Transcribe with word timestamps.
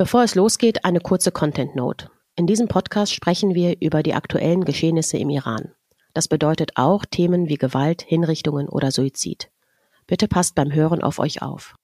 Bevor 0.00 0.22
es 0.22 0.36
losgeht, 0.36 0.84
eine 0.84 1.00
kurze 1.00 1.32
Content 1.32 1.74
Note. 1.74 2.08
In 2.36 2.46
diesem 2.46 2.68
Podcast 2.68 3.12
sprechen 3.12 3.56
wir 3.56 3.82
über 3.82 4.04
die 4.04 4.14
aktuellen 4.14 4.64
Geschehnisse 4.64 5.18
im 5.18 5.28
Iran. 5.28 5.72
Das 6.14 6.28
bedeutet 6.28 6.76
auch 6.76 7.04
Themen 7.04 7.48
wie 7.48 7.56
Gewalt, 7.56 8.02
Hinrichtungen 8.02 8.68
oder 8.68 8.92
Suizid. 8.92 9.50
Bitte 10.06 10.28
passt 10.28 10.54
beim 10.54 10.72
Hören 10.72 11.02
auf 11.02 11.18
euch 11.18 11.42
auf. 11.42 11.74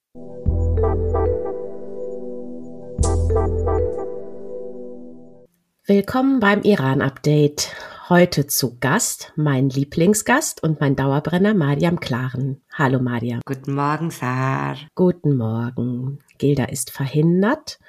Willkommen 5.85 6.39
beim 6.39 6.61
Iran-Update. 6.61 7.75
Heute 8.07 8.47
zu 8.47 8.79
Gast 8.79 9.33
mein 9.35 9.69
Lieblingsgast 9.69 10.63
und 10.63 10.79
mein 10.79 10.95
Dauerbrenner 10.95 11.53
Mariam 11.53 11.99
Klaren. 11.99 12.61
Hallo 12.73 13.01
Mariam. 13.01 13.41
Guten 13.45 13.73
Morgen, 13.73 14.09
Sar. 14.09 14.77
Guten 14.95 15.35
Morgen. 15.35 16.19
Gilda 16.37 16.65
ist 16.65 16.91
verhindert. 16.91 17.79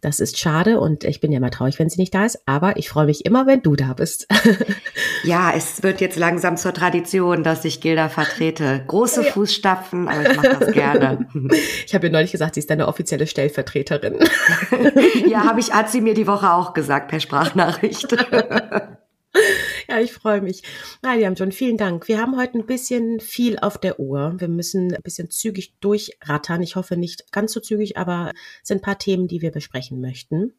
Das 0.00 0.20
ist 0.20 0.38
schade 0.38 0.80
und 0.80 1.04
ich 1.04 1.20
bin 1.20 1.32
ja 1.32 1.40
mal 1.40 1.48
traurig, 1.48 1.78
wenn 1.78 1.88
sie 1.88 1.98
nicht 1.98 2.14
da 2.14 2.26
ist, 2.26 2.40
aber 2.44 2.76
ich 2.76 2.90
freue 2.90 3.06
mich 3.06 3.24
immer, 3.24 3.46
wenn 3.46 3.62
du 3.62 3.74
da 3.74 3.94
bist. 3.94 4.26
ja, 5.24 5.50
es 5.56 5.82
wird 5.82 6.02
jetzt 6.02 6.18
langsam 6.18 6.58
zur 6.58 6.74
Tradition, 6.74 7.42
dass 7.42 7.64
ich 7.64 7.80
Gilda 7.80 8.10
vertrete. 8.10 8.84
Große 8.86 9.24
ja. 9.24 9.32
Fußstapfen, 9.32 10.08
aber 10.08 10.30
ich 10.30 10.36
mache 10.36 10.56
das 10.60 10.72
gerne. 10.72 11.26
Ich 11.86 11.94
habe 11.94 12.06
ihr 12.06 12.12
neulich 12.12 12.32
gesagt, 12.32 12.54
sie 12.54 12.60
ist 12.60 12.70
deine 12.70 12.88
offizielle 12.88 13.26
Stellvertreterin. 13.26 14.18
ja, 15.26 15.44
habe 15.44 15.60
ich, 15.60 15.72
hat 15.72 15.90
sie 15.90 16.00
mir 16.00 16.14
die 16.14 16.26
Woche 16.26 16.52
auch 16.52 16.74
gesagt 16.74 17.08
per 17.08 17.20
Sprachnachricht. 17.20 18.14
Ja, 19.88 20.00
ich 20.00 20.12
freue 20.12 20.40
mich. 20.40 20.62
Mariam 21.02 21.34
John, 21.34 21.52
vielen 21.52 21.76
Dank. 21.76 22.08
Wir 22.08 22.18
haben 22.18 22.36
heute 22.36 22.58
ein 22.58 22.66
bisschen 22.66 23.20
viel 23.20 23.58
auf 23.58 23.78
der 23.78 24.00
Uhr. 24.00 24.34
Wir 24.38 24.48
müssen 24.48 24.94
ein 24.94 25.02
bisschen 25.02 25.30
zügig 25.30 25.74
durchrattern. 25.80 26.62
Ich 26.62 26.76
hoffe 26.76 26.96
nicht 26.96 27.30
ganz 27.32 27.52
so 27.52 27.60
zügig, 27.60 27.96
aber 27.96 28.32
es 28.62 28.68
sind 28.68 28.78
ein 28.78 28.82
paar 28.82 28.98
Themen, 28.98 29.28
die 29.28 29.42
wir 29.42 29.50
besprechen 29.50 30.00
möchten. 30.00 30.54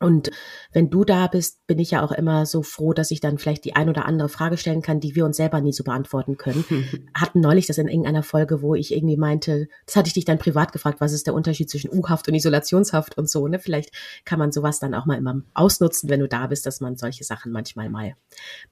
Und 0.00 0.30
wenn 0.72 0.90
du 0.90 1.04
da 1.04 1.26
bist, 1.26 1.66
bin 1.66 1.78
ich 1.78 1.92
ja 1.92 2.02
auch 2.02 2.12
immer 2.12 2.46
so 2.46 2.62
froh, 2.62 2.92
dass 2.92 3.10
ich 3.10 3.20
dann 3.20 3.38
vielleicht 3.38 3.64
die 3.64 3.76
ein 3.76 3.88
oder 3.88 4.06
andere 4.06 4.28
Frage 4.28 4.56
stellen 4.56 4.82
kann, 4.82 5.00
die 5.00 5.14
wir 5.14 5.24
uns 5.24 5.36
selber 5.36 5.60
nie 5.60 5.72
so 5.72 5.84
beantworten 5.84 6.36
können. 6.36 6.64
Hatten 7.14 7.40
neulich 7.40 7.66
das 7.66 7.78
in 7.78 7.88
irgendeiner 7.88 8.22
Folge, 8.22 8.60
wo 8.62 8.74
ich 8.74 8.94
irgendwie 8.94 9.16
meinte, 9.16 9.68
das 9.86 9.96
hatte 9.96 10.08
ich 10.08 10.14
dich 10.14 10.24
dann 10.24 10.38
privat 10.38 10.72
gefragt, 10.72 11.00
was 11.00 11.12
ist 11.12 11.26
der 11.26 11.34
Unterschied 11.34 11.70
zwischen 11.70 11.90
U-Haft 11.92 12.28
und 12.28 12.34
Isolationshaft 12.34 13.16
und 13.16 13.28
so, 13.28 13.48
ne? 13.48 13.58
Vielleicht 13.58 13.90
kann 14.24 14.38
man 14.38 14.52
sowas 14.52 14.78
dann 14.78 14.94
auch 14.94 15.06
mal 15.06 15.16
immer 15.16 15.42
ausnutzen, 15.54 16.10
wenn 16.10 16.20
du 16.20 16.28
da 16.28 16.46
bist, 16.46 16.66
dass 16.66 16.80
man 16.80 16.96
solche 16.96 17.24
Sachen 17.24 17.52
manchmal 17.52 17.88
mal 17.88 18.14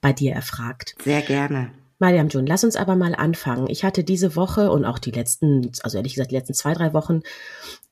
bei 0.01 0.13
dir 0.13 0.33
erfragt. 0.33 0.95
Sehr 1.03 1.21
gerne. 1.21 1.71
Mariam 1.99 2.27
Jun, 2.27 2.45
lass 2.45 2.65
uns 2.65 2.75
aber 2.75 2.97
mal 2.97 3.15
anfangen. 3.15 3.69
Ich 3.69 3.85
hatte 3.85 4.03
diese 4.03 4.35
Woche 4.35 4.71
und 4.71 4.83
auch 4.83 4.99
die 4.99 5.11
letzten, 5.11 5.71
also 5.83 5.97
ehrlich 5.97 6.15
gesagt, 6.15 6.31
die 6.31 6.35
letzten 6.35 6.53
zwei, 6.53 6.73
drei 6.73 6.93
Wochen 6.93 7.21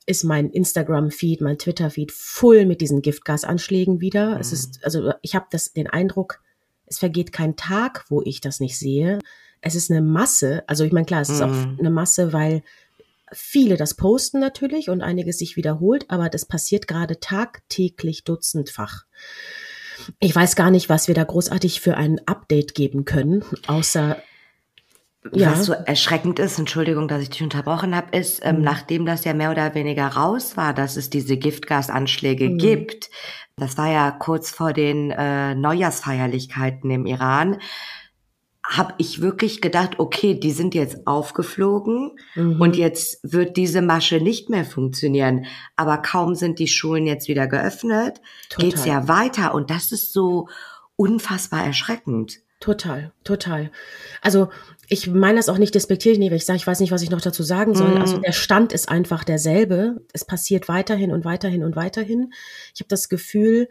ist 0.06 0.24
mein 0.24 0.50
Instagram-Feed, 0.50 1.40
mein 1.40 1.58
Twitter-Feed 1.58 2.12
voll 2.12 2.66
mit 2.66 2.80
diesen 2.80 3.02
Giftgasanschlägen 3.02 4.00
wieder. 4.00 4.34
Mhm. 4.34 4.40
Es 4.40 4.52
ist, 4.52 4.84
also 4.84 5.12
ich 5.22 5.34
habe 5.34 5.46
das 5.50 5.72
den 5.72 5.86
Eindruck, 5.86 6.40
es 6.86 6.98
vergeht 6.98 7.32
kein 7.32 7.56
Tag, 7.56 8.04
wo 8.08 8.22
ich 8.22 8.40
das 8.40 8.60
nicht 8.60 8.78
sehe. 8.78 9.18
Es 9.60 9.74
ist 9.74 9.90
eine 9.90 10.02
Masse. 10.02 10.62
Also 10.66 10.84
ich 10.84 10.92
meine, 10.92 11.06
klar, 11.06 11.20
es 11.20 11.30
ist 11.30 11.40
auch 11.40 11.48
mhm. 11.48 11.76
eine 11.78 11.90
Masse, 11.90 12.32
weil 12.32 12.62
viele 13.32 13.76
das 13.76 13.94
posten 13.94 14.40
natürlich 14.40 14.90
und 14.90 15.00
einiges 15.00 15.38
sich 15.38 15.56
wiederholt, 15.56 16.10
aber 16.10 16.28
das 16.28 16.44
passiert 16.44 16.86
gerade 16.86 17.18
tagtäglich 17.18 18.24
dutzendfach. 18.24 19.04
Ich 20.18 20.34
weiß 20.34 20.56
gar 20.56 20.70
nicht, 20.70 20.88
was 20.88 21.08
wir 21.08 21.14
da 21.14 21.24
großartig 21.24 21.80
für 21.80 21.96
ein 21.96 22.20
Update 22.26 22.74
geben 22.74 23.04
können, 23.04 23.44
außer 23.66 24.22
ja. 25.30 25.52
Was 25.52 25.66
so 25.66 25.72
erschreckend 25.72 26.38
ist, 26.40 26.58
Entschuldigung, 26.58 27.06
dass 27.06 27.22
ich 27.22 27.30
dich 27.30 27.42
unterbrochen 27.42 27.94
habe, 27.94 28.16
ist, 28.16 28.40
ähm, 28.44 28.56
mhm. 28.56 28.62
nachdem 28.62 29.06
das 29.06 29.24
ja 29.24 29.34
mehr 29.34 29.52
oder 29.52 29.74
weniger 29.74 30.08
raus 30.08 30.56
war, 30.56 30.74
dass 30.74 30.96
es 30.96 31.10
diese 31.10 31.36
Giftgasanschläge 31.36 32.50
mhm. 32.50 32.58
gibt, 32.58 33.10
das 33.56 33.78
war 33.78 33.90
ja 33.90 34.10
kurz 34.10 34.50
vor 34.50 34.72
den 34.72 35.10
äh, 35.12 35.54
Neujahrsfeierlichkeiten 35.54 36.90
im 36.90 37.06
Iran, 37.06 37.58
habe 38.64 38.94
ich 38.98 39.20
wirklich 39.20 39.60
gedacht, 39.60 39.98
okay, 39.98 40.34
die 40.38 40.52
sind 40.52 40.74
jetzt 40.74 41.06
aufgeflogen 41.06 42.12
mhm. 42.34 42.60
und 42.60 42.76
jetzt 42.76 43.18
wird 43.22 43.56
diese 43.56 43.82
Masche 43.82 44.20
nicht 44.20 44.50
mehr 44.50 44.64
funktionieren. 44.64 45.46
Aber 45.76 45.98
kaum 45.98 46.34
sind 46.34 46.58
die 46.58 46.68
Schulen 46.68 47.06
jetzt 47.06 47.28
wieder 47.28 47.46
geöffnet, 47.46 48.20
Total. 48.48 48.70
geht's 48.70 48.86
ja 48.86 49.08
weiter 49.08 49.54
und 49.54 49.70
das 49.70 49.92
ist 49.92 50.12
so 50.12 50.48
unfassbar 50.96 51.64
erschreckend. 51.64 52.40
Total, 52.60 53.12
total. 53.24 53.72
Also 54.20 54.48
ich 54.88 55.08
meine 55.08 55.36
das 55.36 55.48
auch 55.48 55.58
nicht 55.58 55.74
despektierlich, 55.74 56.18
nee, 56.18 56.30
wenn 56.30 56.36
ich 56.36 56.44
sage, 56.44 56.58
ich 56.58 56.66
weiß 56.66 56.80
nicht, 56.80 56.92
was 56.92 57.02
ich 57.02 57.10
noch 57.10 57.20
dazu 57.20 57.42
sagen 57.42 57.74
soll. 57.74 57.86
Also, 57.86 57.96
mhm. 57.96 58.02
Also 58.02 58.18
der 58.18 58.32
Stand 58.32 58.72
ist 58.72 58.88
einfach 58.88 59.24
derselbe. 59.24 60.02
Es 60.12 60.24
passiert 60.24 60.68
weiterhin 60.68 61.12
und 61.12 61.24
weiterhin 61.24 61.64
und 61.64 61.76
weiterhin. 61.76 62.32
Ich 62.74 62.80
habe 62.80 62.88
das 62.88 63.08
Gefühl, 63.08 63.68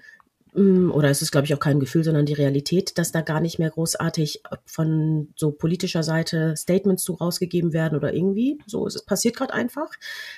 mm, 0.53 0.89
oder 0.91 1.09
es 1.09 1.21
ist, 1.21 1.31
glaube 1.31 1.45
ich, 1.45 1.53
auch 1.53 1.59
kein 1.59 1.79
Gefühl, 1.79 2.03
sondern 2.03 2.25
die 2.25 2.33
Realität, 2.33 2.97
dass 2.97 3.11
da 3.11 3.21
gar 3.21 3.41
nicht 3.41 3.59
mehr 3.59 3.69
großartig 3.69 4.41
von 4.65 5.33
so 5.35 5.51
politischer 5.51 6.03
Seite 6.03 6.55
Statements 6.57 7.03
zu 7.03 7.13
rausgegeben 7.13 7.73
werden 7.73 7.97
oder 7.97 8.13
irgendwie. 8.13 8.57
So, 8.65 8.87
es 8.87 9.03
passiert 9.03 9.35
gerade 9.35 9.53
einfach. 9.53 9.89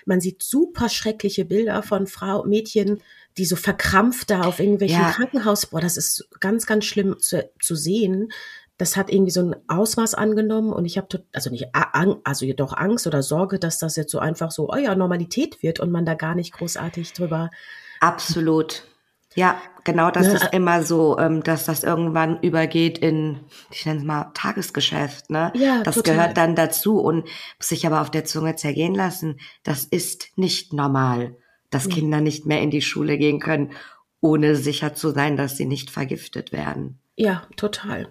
Man 0.05 0.21
sieht 0.21 0.41
super 0.41 0.89
schreckliche 0.89 1.45
Bilder 1.45 1.83
von 1.83 2.07
Frau, 2.07 2.43
Mädchen, 2.45 2.99
die 3.37 3.45
so 3.45 3.55
verkrampft 3.55 4.29
da 4.29 4.41
auf 4.41 4.59
irgendwelchen 4.59 5.01
ja. 5.01 5.11
Krankenhaus, 5.11 5.67
boah, 5.67 5.81
das 5.81 5.97
ist 5.97 6.27
ganz, 6.39 6.65
ganz 6.65 6.85
schlimm 6.85 7.17
zu, 7.19 7.49
zu 7.59 7.75
sehen. 7.75 8.29
Das 8.77 8.97
hat 8.97 9.11
irgendwie 9.11 9.31
so 9.31 9.41
ein 9.41 9.55
Ausmaß 9.67 10.15
angenommen 10.15 10.73
und 10.73 10.85
ich 10.85 10.97
habe 10.97 11.23
also 11.31 11.49
nicht 11.49 11.67
also 12.23 12.45
jedoch 12.45 12.75
Angst 12.75 13.05
oder 13.05 13.21
Sorge, 13.21 13.59
dass 13.59 13.77
das 13.77 13.95
jetzt 13.95 14.11
so 14.11 14.19
einfach 14.19 14.51
so 14.51 14.69
euer 14.69 14.93
oh 14.93 14.95
Normalität 14.95 15.61
wird 15.61 15.79
und 15.79 15.91
man 15.91 16.05
da 16.05 16.15
gar 16.15 16.35
nicht 16.35 16.53
großartig 16.53 17.13
drüber. 17.13 17.49
Absolut. 17.99 18.83
Ja, 19.35 19.59
genau, 19.83 20.11
das 20.11 20.27
ne, 20.27 20.33
ist 20.33 20.49
immer 20.51 20.83
so, 20.83 21.17
ähm, 21.17 21.43
dass 21.43 21.65
das 21.65 21.83
irgendwann 21.83 22.39
übergeht 22.41 22.99
in, 22.99 23.39
ich 23.71 23.85
nenne 23.85 23.99
es 23.99 24.05
mal 24.05 24.31
Tagesgeschäft. 24.33 25.29
Ne? 25.29 25.51
Ja, 25.55 25.81
das 25.83 25.95
total. 25.95 26.15
gehört 26.15 26.37
dann 26.37 26.55
dazu 26.55 26.99
und 26.99 27.25
muss 27.57 27.69
sich 27.69 27.87
aber 27.87 28.01
auf 28.01 28.11
der 28.11 28.25
Zunge 28.25 28.55
zergehen 28.55 28.93
lassen. 28.93 29.39
Das 29.63 29.85
ist 29.85 30.29
nicht 30.35 30.73
normal 30.73 31.35
dass 31.73 31.87
mhm. 31.87 31.91
Kinder 31.91 32.21
nicht 32.21 32.45
mehr 32.45 32.61
in 32.61 32.71
die 32.71 32.81
Schule 32.81 33.17
gehen 33.17 33.39
können, 33.39 33.71
ohne 34.21 34.55
sicher 34.55 34.93
zu 34.93 35.09
sein, 35.09 35.35
dass 35.35 35.57
sie 35.57 35.65
nicht 35.65 35.89
vergiftet 35.89 36.51
werden. 36.51 36.99
Ja, 37.15 37.43
total. 37.57 38.09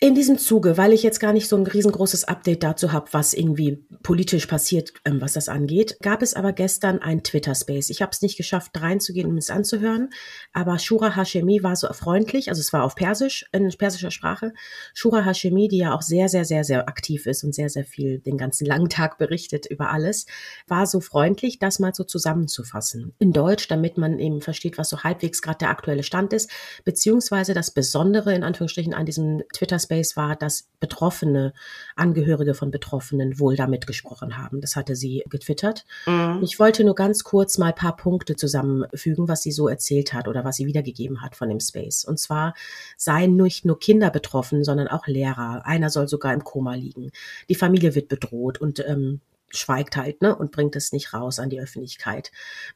In 0.00 0.14
diesem 0.14 0.38
Zuge, 0.38 0.76
weil 0.76 0.92
ich 0.92 1.02
jetzt 1.02 1.20
gar 1.20 1.32
nicht 1.32 1.48
so 1.48 1.56
ein 1.56 1.66
riesengroßes 1.66 2.24
Update 2.24 2.62
dazu 2.62 2.92
habe, 2.92 3.06
was 3.12 3.32
irgendwie 3.32 3.86
politisch 4.02 4.46
passiert, 4.46 4.92
ähm, 5.06 5.20
was 5.20 5.32
das 5.32 5.48
angeht, 5.48 5.96
gab 6.02 6.20
es 6.20 6.34
aber 6.34 6.52
gestern 6.52 6.98
ein 6.98 7.22
Twitter-Space. 7.22 7.90
Ich 7.90 8.02
habe 8.02 8.10
es 8.12 8.20
nicht 8.20 8.36
geschafft, 8.36 8.72
reinzugehen, 8.78 9.28
um 9.28 9.38
es 9.38 9.50
anzuhören, 9.50 10.10
aber 10.52 10.78
Shura 10.78 11.16
Hashemi 11.16 11.62
war 11.62 11.74
so 11.74 11.90
freundlich, 11.92 12.50
also 12.50 12.60
es 12.60 12.72
war 12.72 12.82
auf 12.82 12.96
Persisch, 12.96 13.46
in 13.52 13.70
persischer 13.70 14.10
Sprache. 14.10 14.52
Shura 14.92 15.24
Hashemi, 15.24 15.68
die 15.68 15.78
ja 15.78 15.94
auch 15.94 16.02
sehr, 16.02 16.28
sehr, 16.28 16.44
sehr, 16.44 16.64
sehr 16.64 16.86
aktiv 16.88 17.26
ist 17.26 17.44
und 17.44 17.54
sehr, 17.54 17.70
sehr 17.70 17.84
viel 17.84 18.18
den 18.18 18.36
ganzen 18.36 18.66
langen 18.66 18.90
Tag 18.90 19.16
berichtet 19.16 19.64
über 19.66 19.90
alles, 19.90 20.26
war 20.66 20.86
so 20.86 21.00
freundlich, 21.00 21.60
das 21.60 21.78
mal 21.78 21.94
so 21.94 22.04
zusammenzufassen. 22.04 23.14
In 23.20 23.32
Deutsch, 23.32 23.68
damit 23.68 23.96
man 23.96 24.18
eben 24.18 24.42
versteht, 24.42 24.76
was 24.76 24.90
so 24.90 25.02
halbwegs 25.02 25.40
gerade 25.40 25.58
der 25.58 25.70
aktuelle 25.70 26.02
Stand 26.02 26.32
ist, 26.32 26.50
beziehungsweise 26.84 27.54
das 27.54 27.70
Besondere 27.70 28.34
in 28.34 28.42
Anführungsstrichen 28.42 28.92
an 28.92 29.06
diesem 29.06 29.42
Twitter-Space 29.54 29.93
Space 29.94 30.16
war, 30.16 30.36
dass 30.36 30.68
Betroffene, 30.80 31.52
Angehörige 31.96 32.54
von 32.54 32.70
Betroffenen 32.70 33.38
wohl 33.38 33.56
damit 33.56 33.86
gesprochen 33.86 34.36
haben. 34.36 34.60
Das 34.60 34.76
hatte 34.76 34.96
sie 34.96 35.24
getwittert. 35.30 35.84
Mhm. 36.06 36.40
Ich 36.42 36.58
wollte 36.58 36.84
nur 36.84 36.94
ganz 36.94 37.24
kurz 37.24 37.58
mal 37.58 37.68
ein 37.68 37.74
paar 37.74 37.96
Punkte 37.96 38.36
zusammenfügen, 38.36 39.28
was 39.28 39.42
sie 39.42 39.52
so 39.52 39.68
erzählt 39.68 40.12
hat 40.12 40.28
oder 40.28 40.44
was 40.44 40.56
sie 40.56 40.66
wiedergegeben 40.66 41.22
hat 41.22 41.36
von 41.36 41.48
dem 41.48 41.60
Space. 41.60 42.04
Und 42.04 42.18
zwar 42.18 42.54
seien 42.96 43.36
nicht 43.36 43.64
nur 43.64 43.78
Kinder 43.78 44.10
betroffen, 44.10 44.64
sondern 44.64 44.88
auch 44.88 45.06
Lehrer. 45.06 45.64
Einer 45.64 45.90
soll 45.90 46.08
sogar 46.08 46.34
im 46.34 46.44
Koma 46.44 46.74
liegen. 46.74 47.10
Die 47.48 47.54
Familie 47.54 47.94
wird 47.94 48.08
bedroht 48.08 48.60
und 48.60 48.84
ähm, 48.86 49.20
schweigt 49.50 49.96
halt 49.96 50.20
ne, 50.20 50.34
und 50.34 50.50
bringt 50.50 50.76
es 50.76 50.92
nicht 50.92 51.14
raus 51.14 51.38
an 51.38 51.50
die 51.50 51.60
Öffentlichkeit. 51.60 52.32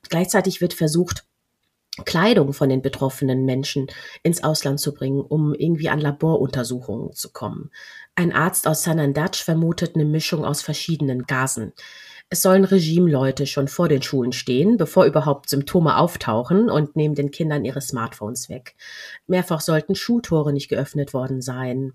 Gleichzeitig 0.09 0.61
wird 0.61 0.75
versucht, 0.75 1.25
Kleidung 2.05 2.53
von 2.53 2.69
den 2.69 2.83
betroffenen 2.83 3.45
Menschen 3.45 3.87
ins 4.23 4.43
Ausland 4.43 4.81
zu 4.81 4.95
bringen, 4.95 5.21
um 5.21 5.55
irgendwie 5.55 5.89
an 5.89 6.01
Laboruntersuchungen 6.01 7.13
zu 7.13 7.33
kommen. 7.33 7.71
Ein 8.15 8.33
Arzt 8.33 8.67
aus 8.67 8.83
Sanandaj 8.83 9.43
vermutet 9.43 9.95
eine 9.95 10.05
Mischung 10.05 10.45
aus 10.45 10.63
verschiedenen 10.63 11.25
Gasen. 11.25 11.73
Es 12.31 12.43
sollen 12.43 12.65
Regimeleute 12.65 13.47
schon 13.47 13.69
vor 13.69 13.89
den 13.89 14.03
Schulen 14.03 14.33
stehen, 14.33 14.77
bevor 14.77 15.07
überhaupt 15.07 15.49
Symptome 15.49 15.97
auftauchen 15.97 16.69
und 16.69 16.95
nehmen 16.95 17.15
den 17.15 17.31
Kindern 17.31 17.65
ihre 17.65 17.81
Smartphones 17.81 18.51
weg. 18.51 18.75
Mehrfach 19.27 19.63
sollten 19.63 19.95
Schultore 19.95 20.53
nicht 20.53 20.69
geöffnet 20.69 21.15
worden 21.15 21.41
sein. 21.41 21.95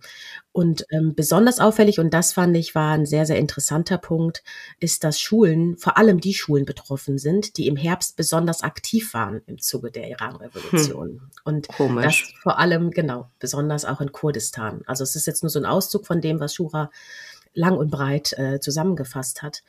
Und 0.51 0.87
ähm, 0.89 1.13
besonders 1.13 1.59
auffällig, 1.59 1.99
und 1.99 2.15
das 2.15 2.33
fand 2.33 2.57
ich 2.57 2.73
war 2.73 2.93
ein 2.93 3.05
sehr, 3.05 3.27
sehr 3.27 3.37
interessanter 3.37 3.99
Punkt, 3.99 4.43
ist, 4.79 5.03
dass 5.03 5.19
Schulen, 5.19 5.77
vor 5.77 5.97
allem 5.97 6.19
die 6.19 6.33
Schulen 6.33 6.65
betroffen 6.65 7.19
sind, 7.19 7.57
die 7.57 7.67
im 7.67 7.75
Herbst 7.75 8.17
besonders 8.17 8.63
aktiv 8.63 9.13
waren 9.13 9.43
im 9.45 9.59
Zuge 9.59 9.91
der 9.91 10.09
Iran-Revolution. 10.09 11.09
Hm. 11.09 11.31
Und 11.43 11.67
Komisch. 11.67 12.31
das 12.31 12.41
vor 12.41 12.57
allem, 12.57 12.89
genau, 12.89 13.29
besonders 13.37 13.85
auch 13.85 14.01
in 14.01 14.11
Kurdistan. 14.11 14.81
Also 14.87 15.03
es 15.03 15.15
ist 15.15 15.27
jetzt 15.27 15.43
nur 15.43 15.51
so 15.51 15.59
ein 15.59 15.67
Auszug 15.67 16.07
von 16.07 16.21
dem, 16.21 16.39
was 16.39 16.55
Shura 16.55 16.89
lang 17.53 17.77
und 17.77 17.91
breit 17.91 18.33
äh, 18.39 18.59
zusammengefasst 18.59 19.43
hat. 19.43 19.61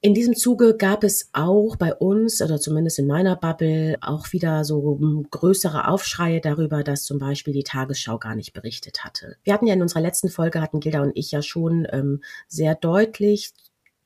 In 0.00 0.14
diesem 0.14 0.36
Zuge 0.36 0.76
gab 0.76 1.04
es 1.04 1.30
auch 1.32 1.76
bei 1.76 1.94
uns, 1.94 2.40
oder 2.42 2.60
zumindest 2.60 2.98
in 2.98 3.06
meiner 3.06 3.36
Bubble, 3.36 3.96
auch 4.00 4.32
wieder 4.32 4.64
so 4.64 4.98
hm, 5.00 5.26
größere 5.30 5.88
Aufschreie 5.88 6.40
darüber, 6.40 6.82
dass 6.82 7.04
zum 7.04 7.18
Beispiel 7.18 7.52
die 7.52 7.64
Tagesschau 7.64 8.18
gar 8.18 8.34
nicht 8.34 8.52
berichtet 8.52 9.04
hatte. 9.04 9.36
Wir 9.44 9.52
hatten 9.52 9.66
ja 9.66 9.74
in 9.74 9.82
unserer 9.82 10.00
letzten 10.00 10.28
Folge, 10.28 10.60
hatten 10.60 10.80
Gilda 10.80 11.02
und 11.02 11.16
ich 11.16 11.30
ja 11.30 11.42
schon 11.42 11.86
ähm, 11.90 12.22
sehr 12.48 12.74
deutlich 12.74 13.52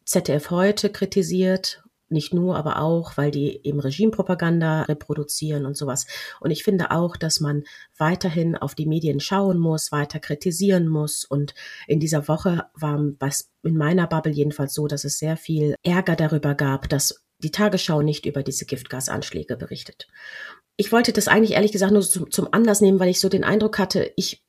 ZDF 0.05 0.51
heute 0.51 0.91
kritisiert 0.91 1.82
nicht 2.13 2.35
nur, 2.35 2.57
aber 2.57 2.81
auch, 2.81 3.17
weil 3.17 3.31
die 3.31 3.61
eben 3.65 3.81
Regimepropaganda 3.81 4.83
reproduzieren 4.83 5.67
und 5.67 5.77
sowas. 5.77 6.07
Und 6.41 6.51
ich 6.51 6.65
finde 6.65 6.91
auch, 6.91 7.17
dass 7.17 7.41
man 7.41 7.65
weiterhin 7.99 8.57
auf 8.57 8.75
die 8.75 8.87
Medien 8.87 9.21
schauen 9.21 9.59
muss, 9.59 9.93
weiter 9.93 10.21
kritisieren 10.21 10.89
muss. 10.89 11.25
Und 11.25 11.55
in 11.87 12.01
dieser 12.01 12.29
Woche 12.29 12.67
war 12.75 13.01
was 13.19 13.51
in 13.63 13.77
meiner 13.77 14.07
Bubble 14.07 14.33
jedenfalls 14.33 14.75
so, 14.75 14.87
dass 14.87 15.05
es 15.05 15.19
sehr 15.19 15.37
viel 15.37 15.75
Ärger 15.83 16.17
darüber 16.17 16.55
gab, 16.55 16.89
dass 16.89 17.23
die 17.39 17.51
Tagesschau 17.51 18.03
nicht 18.03 18.27
über 18.27 18.43
diese 18.43 18.67
Giftgasanschläge 18.67 19.57
berichtet. 19.57 20.07
Ich 20.77 20.93
wollte 20.93 21.13
das 21.13 21.29
eigentlich 21.29 21.53
ehrlich 21.53 21.73
gesagt 21.73 21.93
nur 21.93 22.03
zum, 22.03 22.31
zum 22.31 22.49
Anlass 22.53 22.81
nehmen, 22.81 22.99
weil 22.99 23.11
ich 23.11 23.21
so 23.21 23.29
den 23.29 23.45
Eindruck 23.45 23.79
hatte, 23.79 24.13
ich 24.17 24.43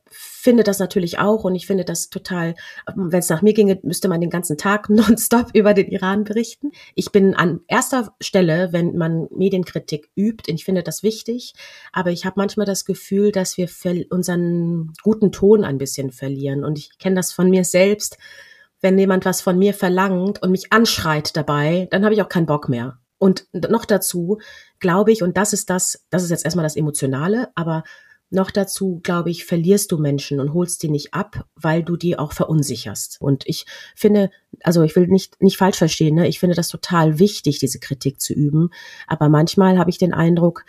finde 0.44 0.64
das 0.64 0.80
natürlich 0.80 1.20
auch 1.20 1.46
und 1.46 1.56
ich 1.56 1.66
finde 1.66 1.86
das 1.86 2.10
total, 2.10 2.56
wenn 2.96 3.20
es 3.20 3.30
nach 3.30 3.42
mir 3.42 3.54
ginge, 3.54 3.80
müsste 3.82 4.10
man 4.10 4.20
den 4.20 4.30
ganzen 4.30 4.58
Tag 4.58 4.90
nonstop 4.90 5.48
über 5.54 5.74
den 5.74 5.88
Iran 5.88 6.26
berichten. 6.26 6.72
Ich 6.96 7.14
bin 7.14 7.34
an 7.34 7.62
erster 7.68 8.14
Stelle, 8.20 8.74
wenn 8.74 8.98
man 8.98 9.28
Medienkritik 9.32 10.10
übt, 10.18 10.52
und 10.52 10.56
ich 10.56 10.66
finde 10.66 10.84
das 10.84 11.02
wichtig, 11.02 11.54
aber 11.94 12.12
ich 12.12 12.26
habe 12.26 12.34
manchmal 12.38 12.66
das 12.66 12.84
Gefühl, 12.84 13.32
dass 13.32 13.58
wir 13.58 13.70
unseren 14.10 14.92
guten 15.02 15.32
Ton 15.32 15.64
ein 15.64 15.78
bisschen 15.78 16.12
verlieren 16.12 16.66
und 16.66 16.78
ich 16.78 16.98
kenne 16.98 17.16
das 17.16 17.32
von 17.32 17.50
mir 17.50 17.64
selbst. 17.64 18.18
Wenn 18.82 19.00
jemand 19.00 19.24
was 19.24 19.42
von 19.42 19.58
mir 19.58 19.74
verlangt 19.74 20.44
und 20.44 20.52
mich 20.52 20.74
anschreit 20.74 21.38
dabei, 21.38 21.88
dann 21.90 22.04
habe 22.04 22.16
ich 22.16 22.22
auch 22.22 22.28
keinen 22.28 22.48
Bock 22.48 22.68
mehr. 22.68 23.00
Und 23.18 23.48
noch 23.54 23.86
dazu 23.86 24.40
glaube 24.80 25.14
ich, 25.14 25.24
und 25.24 25.38
das 25.38 25.54
ist 25.54 25.70
das, 25.70 26.06
das 26.10 26.24
ist 26.24 26.32
jetzt 26.32 26.44
erstmal 26.44 26.64
das 26.64 26.76
Emotionale, 26.76 27.48
aber 27.56 27.86
noch 28.34 28.52
dazu, 28.52 29.00
glaube 29.04 29.30
ich, 29.30 29.46
verlierst 29.46 29.92
du 29.92 29.98
Menschen 29.98 30.40
und 30.40 30.54
holst 30.54 30.84
die 30.84 30.90
nicht 30.90 31.14
ab, 31.14 31.46
weil 31.56 31.84
du 31.84 31.98
die 31.98 32.18
auch 32.18 32.34
verunsicherst. 32.34 33.18
Und 33.22 33.44
ich 33.46 33.66
finde, 33.96 34.30
also 34.64 34.82
ich 34.82 34.96
will 34.96 35.08
nicht, 35.08 35.42
nicht 35.42 35.58
falsch 35.58 35.78
verstehen, 35.78 36.16
ne? 36.16 36.28
ich 36.28 36.40
finde 36.40 36.56
das 36.56 36.68
total 36.68 37.20
wichtig, 37.20 37.60
diese 37.60 37.80
Kritik 37.80 38.20
zu 38.20 38.34
üben. 38.34 38.70
Aber 39.08 39.30
manchmal 39.30 39.78
habe 39.78 39.90
ich 39.90 39.98
den 39.98 40.14
Eindruck, 40.14 40.66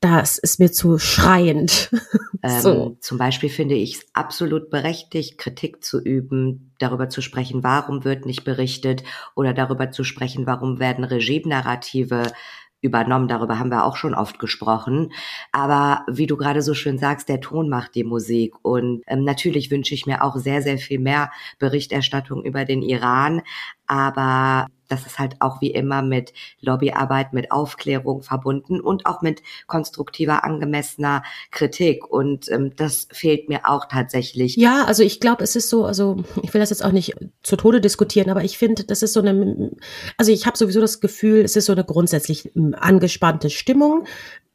das 0.00 0.38
ist 0.38 0.60
mir 0.60 0.72
zu 0.72 0.98
schreiend. 0.98 1.90
Ähm, 2.40 2.60
so. 2.60 2.96
Zum 3.00 3.18
Beispiel 3.18 3.48
finde 3.48 3.74
ich 3.74 3.96
es 3.96 4.06
absolut 4.12 4.70
berechtigt, 4.70 5.38
Kritik 5.38 5.82
zu 5.82 6.00
üben, 6.00 6.72
darüber 6.78 7.08
zu 7.08 7.20
sprechen, 7.20 7.64
warum 7.64 8.04
wird 8.04 8.26
nicht 8.26 8.44
berichtet 8.44 9.02
oder 9.34 9.52
darüber 9.52 9.90
zu 9.90 10.04
sprechen, 10.04 10.46
warum 10.46 10.78
werden 10.78 11.02
Regime-Narrative 11.02 12.30
übernommen. 12.80 13.28
Darüber 13.28 13.58
haben 13.58 13.70
wir 13.70 13.84
auch 13.84 13.96
schon 13.96 14.14
oft 14.14 14.38
gesprochen. 14.38 15.12
Aber 15.52 16.04
wie 16.08 16.26
du 16.26 16.36
gerade 16.36 16.62
so 16.62 16.74
schön 16.74 16.98
sagst, 16.98 17.28
der 17.28 17.40
Ton 17.40 17.68
macht 17.68 17.94
die 17.94 18.04
Musik. 18.04 18.54
Und 18.62 19.02
ähm, 19.06 19.24
natürlich 19.24 19.70
wünsche 19.70 19.94
ich 19.94 20.06
mir 20.06 20.22
auch 20.22 20.36
sehr, 20.36 20.62
sehr 20.62 20.78
viel 20.78 20.98
mehr 20.98 21.30
Berichterstattung 21.58 22.44
über 22.44 22.64
den 22.64 22.82
Iran. 22.82 23.42
Aber 23.86 24.66
das 24.88 25.06
ist 25.06 25.18
halt 25.18 25.36
auch 25.40 25.60
wie 25.60 25.70
immer 25.70 26.02
mit 26.02 26.32
Lobbyarbeit, 26.60 27.32
mit 27.32 27.52
Aufklärung 27.52 28.22
verbunden 28.22 28.80
und 28.80 29.06
auch 29.06 29.22
mit 29.22 29.42
konstruktiver, 29.66 30.44
angemessener 30.44 31.22
Kritik. 31.50 32.10
Und 32.10 32.50
ähm, 32.50 32.74
das 32.76 33.08
fehlt 33.12 33.48
mir 33.48 33.60
auch 33.64 33.86
tatsächlich. 33.86 34.56
Ja, 34.56 34.84
also 34.84 35.02
ich 35.02 35.20
glaube, 35.20 35.44
es 35.44 35.56
ist 35.56 35.68
so, 35.68 35.84
also 35.84 36.24
ich 36.42 36.52
will 36.52 36.60
das 36.60 36.70
jetzt 36.70 36.84
auch 36.84 36.92
nicht 36.92 37.14
zu 37.42 37.56
Tode 37.56 37.80
diskutieren, 37.80 38.30
aber 38.30 38.44
ich 38.44 38.58
finde, 38.58 38.84
das 38.84 39.02
ist 39.02 39.12
so 39.12 39.20
eine, 39.20 39.70
also 40.16 40.32
ich 40.32 40.46
habe 40.46 40.56
sowieso 40.56 40.80
das 40.80 41.00
Gefühl, 41.00 41.40
es 41.40 41.56
ist 41.56 41.66
so 41.66 41.72
eine 41.72 41.84
grundsätzlich 41.84 42.50
hm, 42.54 42.74
angespannte 42.78 43.50
Stimmung 43.50 44.06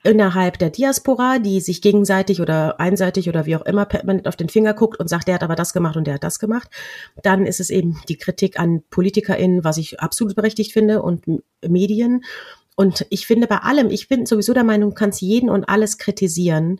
innerhalb 0.03 0.59
der 0.59 0.69
Diaspora, 0.69 1.39
die 1.39 1.61
sich 1.61 1.81
gegenseitig 1.81 2.41
oder 2.41 2.79
einseitig 2.79 3.29
oder 3.29 3.45
wie 3.45 3.55
auch 3.55 3.65
immer 3.65 3.85
permanent 3.85 4.27
auf 4.27 4.35
den 4.35 4.50
Finger 4.50 4.73
guckt 4.73 5.00
und 5.00 5.07
sagt, 5.07 5.27
der 5.27 5.35
hat 5.35 5.44
aber 5.44 5.55
das 5.55 5.73
gemacht 5.73 5.95
und 5.95 6.05
der 6.05 6.15
hat 6.15 6.23
das 6.23 6.39
gemacht. 6.39 6.69
Dann 7.21 7.45
ist 7.45 7.59
es 7.59 7.69
eben 7.69 8.01
die 8.09 8.17
Kritik 8.17 8.59
an 8.59 8.83
PolitikerInnen, 8.89 9.63
was 9.63 9.77
ich 9.77 10.00
absolut 10.01 10.35
berechtigt 10.35 10.73
finde, 10.73 11.01
und 11.01 11.23
Medien. 11.65 12.23
Und 12.75 13.05
ich 13.09 13.25
finde 13.25 13.47
bei 13.47 13.57
allem, 13.57 13.89
ich 13.89 14.07
bin 14.07 14.25
sowieso 14.25 14.53
der 14.53 14.63
Meinung, 14.63 14.89
du 14.89 14.95
kannst 14.95 15.21
jeden 15.21 15.50
und 15.50 15.69
alles 15.69 15.97
kritisieren. 15.97 16.79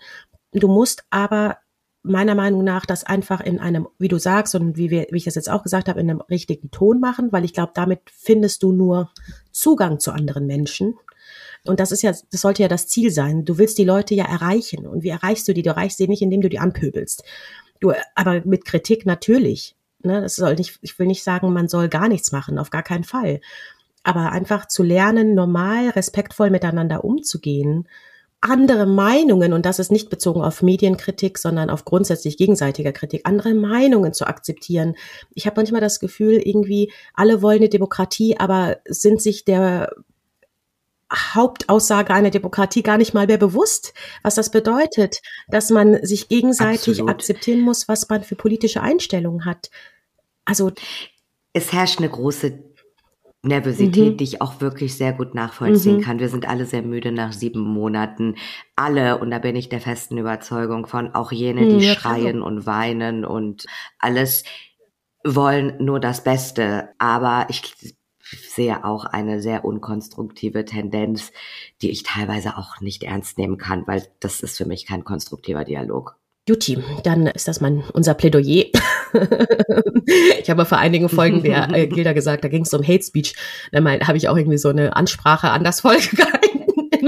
Du 0.52 0.68
musst 0.68 1.04
aber 1.10 1.58
meiner 2.04 2.36
Meinung 2.36 2.66
nach 2.66 2.86
das 2.86 3.06
einfach 3.06 3.40
in 3.40 3.60
einem, 3.60 3.88
wie 3.98 4.10
du 4.10 4.20
sagst 4.20 4.56
und 4.56 4.76
wie, 4.76 4.90
wir, 4.90 5.08
wie 5.12 5.18
ich 5.18 5.24
das 5.24 5.36
jetzt 5.36 5.50
auch 5.50 5.64
gesagt 5.64 5.88
habe, 5.88 6.02
in 6.02 6.10
einem 6.10 6.22
richtigen 6.22 6.70
Ton 6.70 7.00
machen, 7.00 7.32
weil 7.32 7.46
ich 7.46 7.54
glaube, 7.54 7.72
damit 7.74 8.02
findest 8.12 8.62
du 8.62 8.74
nur 8.74 9.10
Zugang 9.52 10.00
zu 10.00 10.12
anderen 10.12 10.46
Menschen. 10.46 10.96
Und 11.66 11.80
das 11.80 11.92
ist 11.92 12.02
ja, 12.02 12.12
das 12.32 12.42
sollte 12.42 12.62
ja 12.62 12.68
das 12.68 12.88
Ziel 12.88 13.12
sein. 13.12 13.46
Du 13.46 13.58
willst 13.58 13.78
die 13.78 13.86
Leute 13.86 14.16
ja 14.16 14.26
erreichen. 14.26 14.86
Und 14.86 15.04
wie 15.04 15.10
erreichst 15.10 15.48
du 15.48 15.54
die? 15.54 15.62
Du 15.62 15.70
erreichst 15.70 15.98
sie 15.98 16.08
nicht, 16.08 16.22
indem 16.22 16.42
du 16.42 16.50
die 16.50 16.60
anpöbelst. 16.60 17.24
Du, 17.80 17.94
aber 18.16 18.42
mit 18.46 18.66
Kritik 18.66 19.06
natürlich. 19.06 19.76
Ne, 20.06 20.22
das 20.22 20.36
soll 20.36 20.56
nicht, 20.56 20.80
ich 20.82 21.00
will 21.00 21.08
nicht 21.08 21.24
sagen, 21.24 21.54
man 21.54 21.70
soll 21.70 21.88
gar 21.88 22.10
nichts 22.10 22.34
machen, 22.34 22.60
auf 22.60 22.70
gar 22.70 22.84
keinen 22.84 23.06
Fall. 23.06 23.40
Aber 24.04 24.34
einfach 24.34 24.68
zu 24.68 24.84
lernen, 24.84 25.34
normal, 25.34 25.90
respektvoll 25.90 26.50
miteinander 26.50 27.06
umzugehen, 27.06 27.88
andere 28.44 28.86
Meinungen, 28.86 29.54
und 29.54 29.66
das 29.66 29.80
ist 29.80 29.92
nicht 29.92 30.10
bezogen 30.10 30.42
auf 30.42 30.62
Medienkritik, 30.62 31.38
sondern 31.38 31.70
auf 31.70 31.86
grundsätzlich 31.86 32.36
gegenseitiger 32.36 32.92
Kritik, 32.92 33.22
andere 33.24 33.54
Meinungen 33.54 34.12
zu 34.12 34.28
akzeptieren. 34.28 34.96
Ich 35.34 35.46
habe 35.46 35.56
manchmal 35.56 35.80
das 35.80 36.02
Gefühl, 36.02 36.42
irgendwie 36.44 36.92
alle 37.14 37.42
wollen 37.42 37.60
eine 37.60 37.70
Demokratie, 37.70 38.38
aber 38.38 38.80
sind 38.86 39.22
sich 39.22 39.46
der 39.46 39.96
Hauptaussage 41.14 42.14
einer 42.14 42.32
Demokratie 42.32 42.84
gar 42.84 42.98
nicht 42.98 43.14
mal 43.14 43.28
mehr 43.28 43.38
bewusst, 43.38 43.94
was 44.24 44.36
das 44.36 44.52
bedeutet, 44.52 45.22
dass 45.48 45.70
man 45.70 46.04
sich 46.06 46.28
gegenseitig 46.30 47.00
Absolut. 47.00 47.12
akzeptieren 47.12 47.62
muss, 47.62 47.88
was 47.88 48.10
man 48.10 48.24
für 48.24 48.36
politische 48.36 48.82
Einstellungen 48.82 49.46
hat. 49.46 49.70
Also 50.46 50.72
es 51.54 51.72
herrscht 51.72 52.00
eine 52.00 52.10
große 52.10 52.60
Nervosität, 53.46 54.14
mhm. 54.14 54.18
die 54.18 54.24
ich 54.24 54.42
auch 54.42 54.62
wirklich 54.62 54.96
sehr 54.96 55.12
gut 55.12 55.36
nachvollziehen 55.36 55.98
mhm. 55.98 56.02
kann. 56.02 56.20
Wir 56.20 56.30
sind 56.30 56.48
alle 56.48 56.66
sehr 56.66 56.82
müde 56.82 57.12
nach 57.12 57.34
sieben 57.34 57.60
Monaten. 57.60 58.36
Alle, 58.76 59.18
und 59.18 59.32
da 59.32 59.40
bin 59.40 59.56
ich 59.58 59.68
der 59.68 59.82
festen 59.82 60.18
Überzeugung 60.18 60.88
von, 60.88 61.14
auch 61.14 61.32
jene, 61.32 61.68
die 61.68 61.86
ja, 61.86 61.94
schreien 61.94 62.38
klar. 62.38 62.48
und 62.48 62.66
weinen 62.66 63.26
und 63.26 63.66
alles 64.00 64.46
wollen 65.26 65.76
nur 65.84 66.00
das 66.00 66.24
Beste. 66.24 66.90
Aber 67.00 67.48
ich 67.50 67.76
sehe 68.42 68.84
auch 68.84 69.06
eine 69.06 69.42
sehr 69.42 69.66
unkonstruktive 69.66 70.66
Tendenz, 70.66 71.32
die 71.82 71.90
ich 71.90 72.04
teilweise 72.04 72.58
auch 72.58 72.82
nicht 72.82 73.04
ernst 73.04 73.38
nehmen 73.38 73.58
kann, 73.58 73.88
weil 73.88 74.08
das 74.20 74.42
ist 74.42 74.58
für 74.58 74.66
mich 74.66 74.86
kein 74.86 75.04
konstruktiver 75.04 75.64
Dialog. 75.64 76.18
Juti, 76.48 76.78
dann 77.04 77.28
ist 77.28 77.48
das 77.48 77.62
mein, 77.62 77.84
unser 77.94 78.16
Plädoyer. 78.16 78.66
ich 80.40 80.50
habe 80.50 80.66
vor 80.66 80.78
einigen 80.78 81.08
Folgen 81.08 81.42
der 81.42 81.74
äh, 81.74 81.88
Gilda 81.88 82.12
gesagt, 82.12 82.44
da 82.44 82.50
ging 82.50 82.64
es 82.64 82.74
um 82.74 82.84
Hate 82.86 83.04
Speech. 83.04 83.36
Da 83.72 83.82
habe 83.82 84.18
ich 84.18 84.28
auch 84.28 84.36
irgendwie 84.36 84.58
so 84.58 84.68
eine 84.68 84.94
Ansprache 84.94 85.52
an 85.52 85.64
das 85.64 85.80
Volk 85.80 86.12
gehalten 86.12 86.43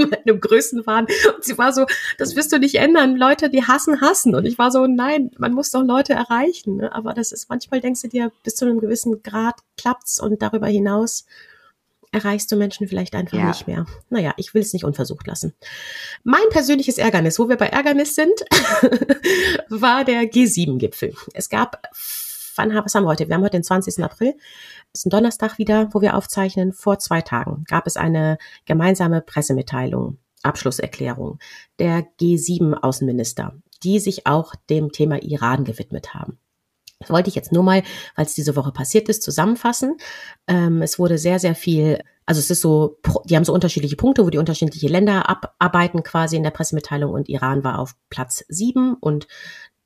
in 0.00 0.10
meinem 0.10 0.40
Größenwahn. 0.40 1.06
Und 1.34 1.44
sie 1.44 1.58
war 1.58 1.72
so, 1.72 1.86
das 2.18 2.36
wirst 2.36 2.52
du 2.52 2.58
nicht 2.58 2.76
ändern. 2.76 3.16
Leute, 3.16 3.50
die 3.50 3.64
hassen, 3.64 4.00
hassen. 4.00 4.34
Und 4.34 4.46
ich 4.46 4.58
war 4.58 4.70
so, 4.70 4.86
nein, 4.86 5.30
man 5.38 5.52
muss 5.52 5.70
doch 5.70 5.82
Leute 5.82 6.12
erreichen. 6.12 6.76
Ne? 6.76 6.92
Aber 6.92 7.14
das 7.14 7.32
ist, 7.32 7.48
manchmal 7.48 7.80
denkst 7.80 8.02
du 8.02 8.08
dir, 8.08 8.32
bis 8.42 8.56
zu 8.56 8.64
einem 8.64 8.80
gewissen 8.80 9.22
Grad 9.22 9.56
klappt's 9.76 10.20
und 10.20 10.42
darüber 10.42 10.66
hinaus 10.66 11.26
erreichst 12.12 12.50
du 12.50 12.56
Menschen 12.56 12.88
vielleicht 12.88 13.14
einfach 13.14 13.36
ja. 13.36 13.48
nicht 13.48 13.66
mehr. 13.66 13.86
Naja, 14.08 14.32
ich 14.36 14.54
will 14.54 14.62
es 14.62 14.72
nicht 14.72 14.84
unversucht 14.84 15.26
lassen. 15.26 15.54
Mein 16.24 16.48
persönliches 16.50 16.98
Ärgernis, 16.98 17.38
wo 17.38 17.48
wir 17.48 17.56
bei 17.56 17.66
Ärgernis 17.66 18.14
sind, 18.14 18.40
war 19.68 20.04
der 20.04 20.22
G7-Gipfel. 20.22 21.14
Es 21.34 21.48
gab, 21.48 21.82
wann, 22.56 22.74
was 22.74 22.94
haben 22.94 23.04
wir 23.04 23.08
heute? 23.08 23.28
Wir 23.28 23.34
haben 23.34 23.42
heute 23.42 23.58
den 23.58 23.64
20. 23.64 24.02
April 24.02 24.34
ist 24.92 25.06
ein 25.06 25.10
Donnerstag 25.10 25.58
wieder, 25.58 25.88
wo 25.92 26.00
wir 26.00 26.16
aufzeichnen. 26.16 26.72
Vor 26.72 26.98
zwei 26.98 27.20
Tagen 27.20 27.64
gab 27.68 27.86
es 27.86 27.96
eine 27.96 28.38
gemeinsame 28.64 29.20
Pressemitteilung, 29.20 30.18
Abschlusserklärung 30.42 31.38
der 31.78 32.06
G7-Außenminister, 32.20 33.54
die 33.82 34.00
sich 34.00 34.26
auch 34.26 34.54
dem 34.70 34.92
Thema 34.92 35.22
Iran 35.22 35.64
gewidmet 35.64 36.14
haben. 36.14 36.38
Das 36.98 37.10
wollte 37.10 37.28
ich 37.28 37.34
jetzt 37.34 37.52
nur 37.52 37.62
mal, 37.62 37.82
weil 38.14 38.24
es 38.24 38.34
diese 38.34 38.56
Woche 38.56 38.72
passiert 38.72 39.08
ist, 39.10 39.22
zusammenfassen. 39.22 39.98
Ähm, 40.46 40.80
es 40.80 40.98
wurde 40.98 41.18
sehr, 41.18 41.38
sehr 41.38 41.54
viel, 41.54 42.00
also 42.24 42.38
es 42.38 42.50
ist 42.50 42.62
so, 42.62 42.98
die 43.26 43.36
haben 43.36 43.44
so 43.44 43.52
unterschiedliche 43.52 43.96
Punkte, 43.96 44.24
wo 44.24 44.30
die 44.30 44.38
unterschiedliche 44.38 44.88
Länder 44.88 45.28
abarbeiten 45.28 46.02
quasi 46.02 46.36
in 46.36 46.42
der 46.42 46.52
Pressemitteilung 46.52 47.12
und 47.12 47.28
Iran 47.28 47.64
war 47.64 47.78
auf 47.78 47.96
Platz 48.08 48.44
sieben 48.48 48.94
und 48.94 49.28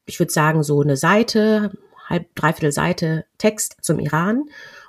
ich 0.07 0.21
würde 0.21 0.33
sagen 0.33 0.63
so 0.63 0.81
eine 0.81 0.97
Seite, 0.97 1.73
halb, 2.11 2.35
dreiviertel 2.35 2.73
Seite 2.73 3.25
Text 3.39 3.77
zum 3.81 3.99
Iran 3.99 4.45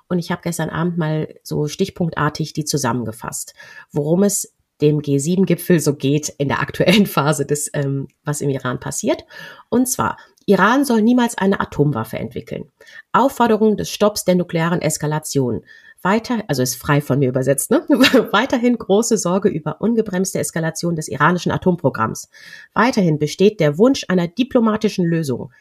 und 0.09 0.19
ich 0.19 0.29
habe 0.29 0.41
gestern 0.43 0.69
Abend 0.69 0.97
mal 0.97 1.35
so 1.41 1.67
stichpunktartig 1.67 2.51
die 2.51 2.65
zusammengefasst, 2.65 3.53
worum 3.93 4.23
es 4.23 4.53
dem 4.81 4.99
G7-Gipfel 4.99 5.79
so 5.79 5.95
geht 5.95 6.27
in 6.37 6.49
der 6.49 6.59
aktuellen 6.59 7.05
Phase 7.05 7.45
des, 7.45 7.69
ähm, 7.73 8.07
was 8.25 8.41
im 8.41 8.49
Iran 8.49 8.79
passiert. 8.79 9.23
Und 9.69 9.87
zwar 9.87 10.17
Iran 10.45 10.83
soll 10.83 11.01
niemals 11.01 11.37
eine 11.37 11.61
Atomwaffe 11.61 12.17
entwickeln. 12.17 12.69
Aufforderung 13.13 13.77
des 13.77 13.89
Stopps 13.89 14.25
der 14.25 14.35
nuklearen 14.35 14.81
Eskalation. 14.81 15.63
Weiter, 16.01 16.43
also 16.47 16.63
ist 16.63 16.75
frei 16.75 16.99
von 16.99 17.19
mir 17.19 17.29
übersetzt, 17.29 17.69
ne? 17.69 17.85
Weiterhin 18.31 18.77
große 18.77 19.17
Sorge 19.17 19.49
über 19.49 19.79
ungebremste 19.81 20.39
Eskalation 20.39 20.95
des 20.95 21.07
iranischen 21.07 21.51
Atomprogramms. 21.51 22.29
Weiterhin 22.73 23.19
besteht 23.19 23.59
der 23.59 23.77
Wunsch 23.77 24.05
einer 24.07 24.27
diplomatischen 24.27 25.05
Lösung. 25.05 25.51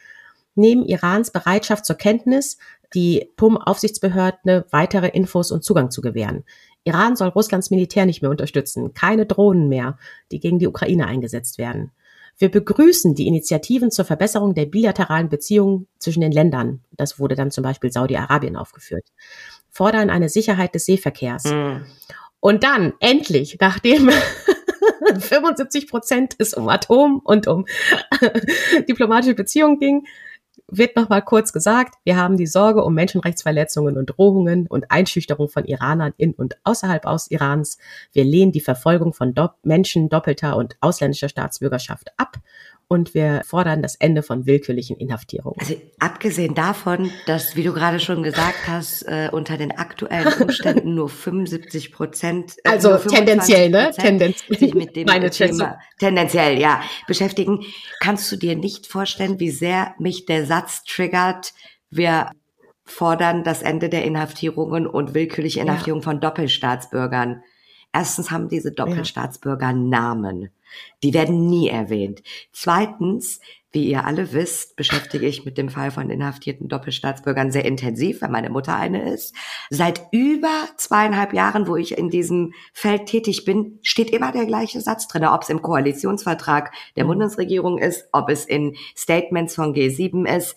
Neben 0.55 0.85
Irans 0.85 1.31
Bereitschaft 1.31 1.85
zur 1.85 1.95
Kenntnis, 1.95 2.57
die 2.93 3.29
Atomaufsichtsbehörde 3.33 4.65
weitere 4.69 5.07
Infos 5.07 5.51
und 5.51 5.63
Zugang 5.63 5.91
zu 5.91 6.01
gewähren. 6.01 6.43
Iran 6.83 7.15
soll 7.15 7.29
Russlands 7.29 7.69
Militär 7.69 8.05
nicht 8.05 8.21
mehr 8.21 8.31
unterstützen, 8.31 8.93
keine 8.93 9.25
Drohnen 9.25 9.69
mehr, 9.69 9.97
die 10.31 10.39
gegen 10.39 10.59
die 10.59 10.67
Ukraine 10.67 11.07
eingesetzt 11.07 11.57
werden. 11.57 11.91
Wir 12.37 12.49
begrüßen 12.49 13.13
die 13.13 13.27
Initiativen 13.27 13.91
zur 13.91 14.03
Verbesserung 14.05 14.55
der 14.55 14.65
bilateralen 14.65 15.29
Beziehungen 15.29 15.87
zwischen 15.99 16.21
den 16.21 16.31
Ländern. 16.31 16.81
Das 16.91 17.19
wurde 17.19 17.35
dann 17.35 17.51
zum 17.51 17.63
Beispiel 17.63 17.91
Saudi-Arabien 17.91 18.55
aufgeführt. 18.55 19.05
Fordern 19.69 20.09
eine 20.09 20.27
Sicherheit 20.27 20.73
des 20.73 20.85
Seeverkehrs. 20.85 21.45
Mhm. 21.45 21.85
Und 22.39 22.63
dann, 22.63 22.93
endlich, 22.99 23.57
nachdem 23.59 24.09
75 25.19 25.87
Prozent 25.87 26.35
es 26.39 26.55
um 26.55 26.67
Atom 26.67 27.21
und 27.23 27.47
um 27.47 27.65
diplomatische 28.89 29.35
Beziehungen 29.35 29.79
ging, 29.79 30.07
wird 30.71 30.95
nochmal 30.95 31.21
kurz 31.21 31.53
gesagt, 31.53 31.95
wir 32.03 32.15
haben 32.15 32.37
die 32.37 32.47
Sorge 32.47 32.83
um 32.83 32.93
Menschenrechtsverletzungen 32.95 33.97
und 33.97 34.07
Drohungen 34.07 34.67
und 34.67 34.89
Einschüchterung 34.89 35.49
von 35.49 35.65
Iranern 35.65 36.13
in 36.17 36.33
und 36.33 36.57
außerhalb 36.63 37.05
aus 37.05 37.29
Irans. 37.29 37.77
Wir 38.13 38.23
lehnen 38.23 38.51
die 38.51 38.61
Verfolgung 38.61 39.13
von 39.13 39.33
Do 39.33 39.49
Menschen 39.63 40.09
doppelter 40.09 40.55
und 40.55 40.77
ausländischer 40.79 41.29
Staatsbürgerschaft 41.29 42.11
ab 42.17 42.37
und 42.91 43.13
wir 43.13 43.41
fordern 43.45 43.81
das 43.81 43.95
Ende 43.95 44.21
von 44.21 44.45
willkürlichen 44.45 44.97
Inhaftierungen. 44.97 45.57
Also 45.61 45.75
abgesehen 45.99 46.55
davon, 46.55 47.09
dass, 47.25 47.55
wie 47.55 47.63
du 47.63 47.71
gerade 47.71 48.01
schon 48.01 48.21
gesagt 48.21 48.67
hast, 48.67 49.03
äh, 49.03 49.29
unter 49.31 49.55
den 49.55 49.71
aktuellen 49.71 50.33
Umständen 50.41 50.93
nur 50.93 51.07
75 51.07 51.93
Prozent, 51.93 52.55
äh, 52.65 52.69
also 52.69 52.97
tendenziell, 52.97 53.69
ne? 53.69 53.91
Tendenziell. 53.95 54.59
sich 54.59 54.73
mit 54.73 54.97
dem 54.97 55.05
Meine 55.07 55.29
Thema 55.29 55.79
tendenziell, 55.99 56.59
ja, 56.59 56.81
beschäftigen. 57.07 57.61
Kannst 58.01 58.29
du 58.29 58.35
dir 58.35 58.57
nicht 58.57 58.87
vorstellen, 58.87 59.39
wie 59.39 59.51
sehr 59.51 59.95
mich 59.97 60.25
der 60.25 60.45
Satz 60.45 60.83
triggert, 60.83 61.53
wir 61.89 62.31
fordern 62.83 63.45
das 63.45 63.61
Ende 63.61 63.87
der 63.87 64.03
Inhaftierungen 64.03 64.85
und 64.85 65.13
willkürliche 65.13 65.61
Inhaftierung 65.61 66.01
ja. 66.01 66.03
von 66.03 66.19
Doppelstaatsbürgern. 66.19 67.41
Erstens 67.93 68.31
haben 68.31 68.49
diese 68.49 68.73
Doppelstaatsbürger 68.73 69.71
Namen. 69.71 70.49
Die 71.03 71.13
werden 71.13 71.47
nie 71.47 71.69
erwähnt. 71.69 72.21
Zweitens, 72.51 73.39
wie 73.71 73.89
ihr 73.89 74.05
alle 74.05 74.33
wisst, 74.33 74.75
beschäftige 74.75 75.25
ich 75.25 75.45
mit 75.45 75.57
dem 75.57 75.69
Fall 75.69 75.91
von 75.91 76.09
inhaftierten 76.09 76.67
Doppelstaatsbürgern 76.67 77.51
sehr 77.51 77.63
intensiv, 77.63 78.21
weil 78.21 78.29
meine 78.29 78.49
Mutter 78.49 78.75
eine 78.75 79.09
ist. 79.13 79.33
Seit 79.69 80.01
über 80.11 80.67
zweieinhalb 80.75 81.33
Jahren, 81.33 81.67
wo 81.67 81.77
ich 81.77 81.97
in 81.97 82.09
diesem 82.09 82.53
Feld 82.73 83.05
tätig 83.05 83.45
bin, 83.45 83.79
steht 83.81 84.09
immer 84.09 84.33
der 84.33 84.45
gleiche 84.45 84.81
Satz 84.81 85.07
drin, 85.07 85.23
ob 85.25 85.43
es 85.43 85.49
im 85.49 85.61
Koalitionsvertrag 85.61 86.73
der 86.97 87.05
mhm. 87.05 87.09
Bundesregierung 87.09 87.77
ist, 87.77 88.09
ob 88.11 88.29
es 88.29 88.45
in 88.45 88.75
Statements 88.95 89.55
von 89.55 89.73
G7 89.73 90.27
ist. 90.27 90.55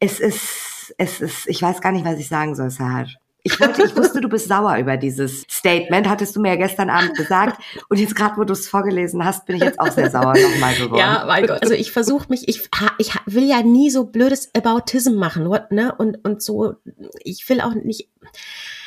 Es 0.00 0.18
ist, 0.18 0.94
es 0.96 1.20
ist, 1.20 1.48
ich 1.48 1.60
weiß 1.60 1.82
gar 1.82 1.92
nicht, 1.92 2.06
was 2.06 2.18
ich 2.18 2.28
sagen 2.28 2.54
soll, 2.54 2.70
Serhat. 2.70 3.18
Ich, 3.48 3.60
wollte, 3.60 3.82
ich 3.82 3.96
wusste, 3.96 4.20
du 4.20 4.28
bist 4.28 4.48
sauer 4.48 4.76
über 4.76 4.96
dieses 4.96 5.42
Statement, 5.50 6.06
hattest 6.08 6.36
du 6.36 6.40
mir 6.40 6.50
ja 6.50 6.56
gestern 6.56 6.90
Abend 6.90 7.16
gesagt. 7.16 7.62
Und 7.88 7.98
jetzt 7.98 8.14
gerade, 8.14 8.36
wo 8.36 8.44
du 8.44 8.52
es 8.52 8.68
vorgelesen 8.68 9.24
hast, 9.24 9.46
bin 9.46 9.56
ich 9.56 9.62
jetzt 9.62 9.80
auch 9.80 9.90
sehr 9.90 10.10
sauer 10.10 10.34
nochmal 10.38 10.74
geworden. 10.74 10.98
Ja, 10.98 11.24
mein 11.26 11.46
Gott. 11.46 11.62
Also 11.62 11.74
ich 11.74 11.90
versuche 11.92 12.26
mich, 12.28 12.46
ich, 12.48 12.68
ich 12.98 13.12
will 13.26 13.48
ja 13.48 13.62
nie 13.62 13.90
so 13.90 14.04
blödes 14.04 14.54
Aboutism 14.54 15.14
machen, 15.14 15.48
ne? 15.70 15.94
Und, 15.96 16.24
und 16.24 16.42
so, 16.42 16.74
ich 17.24 17.48
will 17.48 17.60
auch 17.60 17.74
nicht. 17.74 18.08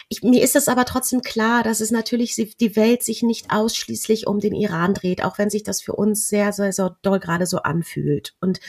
Ich, 0.10 0.22
mir 0.24 0.44
ist 0.44 0.58
es 0.58 0.68
aber 0.68 0.86
trotzdem 0.86 1.22
klar, 1.22 1.64
dass 1.64 1.80
es 1.80 1.90
natürlich 1.90 2.36
die 2.36 2.76
Welt 2.76 3.02
sich 3.02 3.24
nicht 3.24 3.48
ausschließlich 3.50 4.28
um 4.28 4.40
den 4.40 4.54
Iran 4.54 4.94
dreht, 4.94 5.24
auch 5.24 5.38
wenn 5.38 5.50
sich 5.50 5.64
das 5.64 5.82
für 5.82 5.94
uns 5.94 6.28
sehr, 6.28 6.52
sehr, 6.52 6.74
sehr 6.74 6.98
doll 7.02 7.20
gerade 7.20 7.46
so 7.46 7.60
anfühlt. 7.60 8.36
Und 8.42 8.60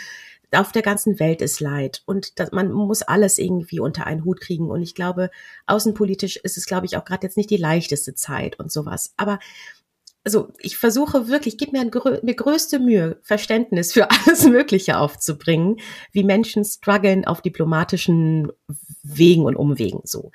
auf 0.52 0.72
der 0.72 0.82
ganzen 0.82 1.18
Welt 1.18 1.40
ist 1.40 1.60
Leid 1.60 2.02
und 2.06 2.38
das, 2.38 2.52
man 2.52 2.72
muss 2.72 3.02
alles 3.02 3.38
irgendwie 3.38 3.80
unter 3.80 4.06
einen 4.06 4.24
Hut 4.24 4.40
kriegen. 4.40 4.70
Und 4.70 4.82
ich 4.82 4.94
glaube, 4.94 5.30
außenpolitisch 5.66 6.36
ist 6.36 6.56
es, 6.56 6.66
glaube 6.66 6.86
ich, 6.86 6.96
auch 6.96 7.04
gerade 7.04 7.26
jetzt 7.26 7.36
nicht 7.36 7.50
die 7.50 7.56
leichteste 7.56 8.14
Zeit 8.14 8.58
und 8.58 8.70
sowas. 8.70 9.14
Aber 9.16 9.38
also 10.24 10.50
ich 10.58 10.76
versuche 10.76 11.28
wirklich, 11.28 11.58
gib 11.58 11.72
mir, 11.72 11.80
ein, 11.80 11.90
mir 12.22 12.34
größte 12.34 12.78
Mühe, 12.78 13.18
Verständnis 13.22 13.92
für 13.92 14.10
alles 14.26 14.44
Mögliche 14.44 14.98
aufzubringen, 14.98 15.78
wie 16.12 16.24
Menschen 16.24 16.64
strugglen 16.64 17.24
auf 17.24 17.40
diplomatischen 17.40 18.52
Wegen 19.02 19.44
und 19.44 19.56
Umwegen 19.56 20.00
so. 20.04 20.30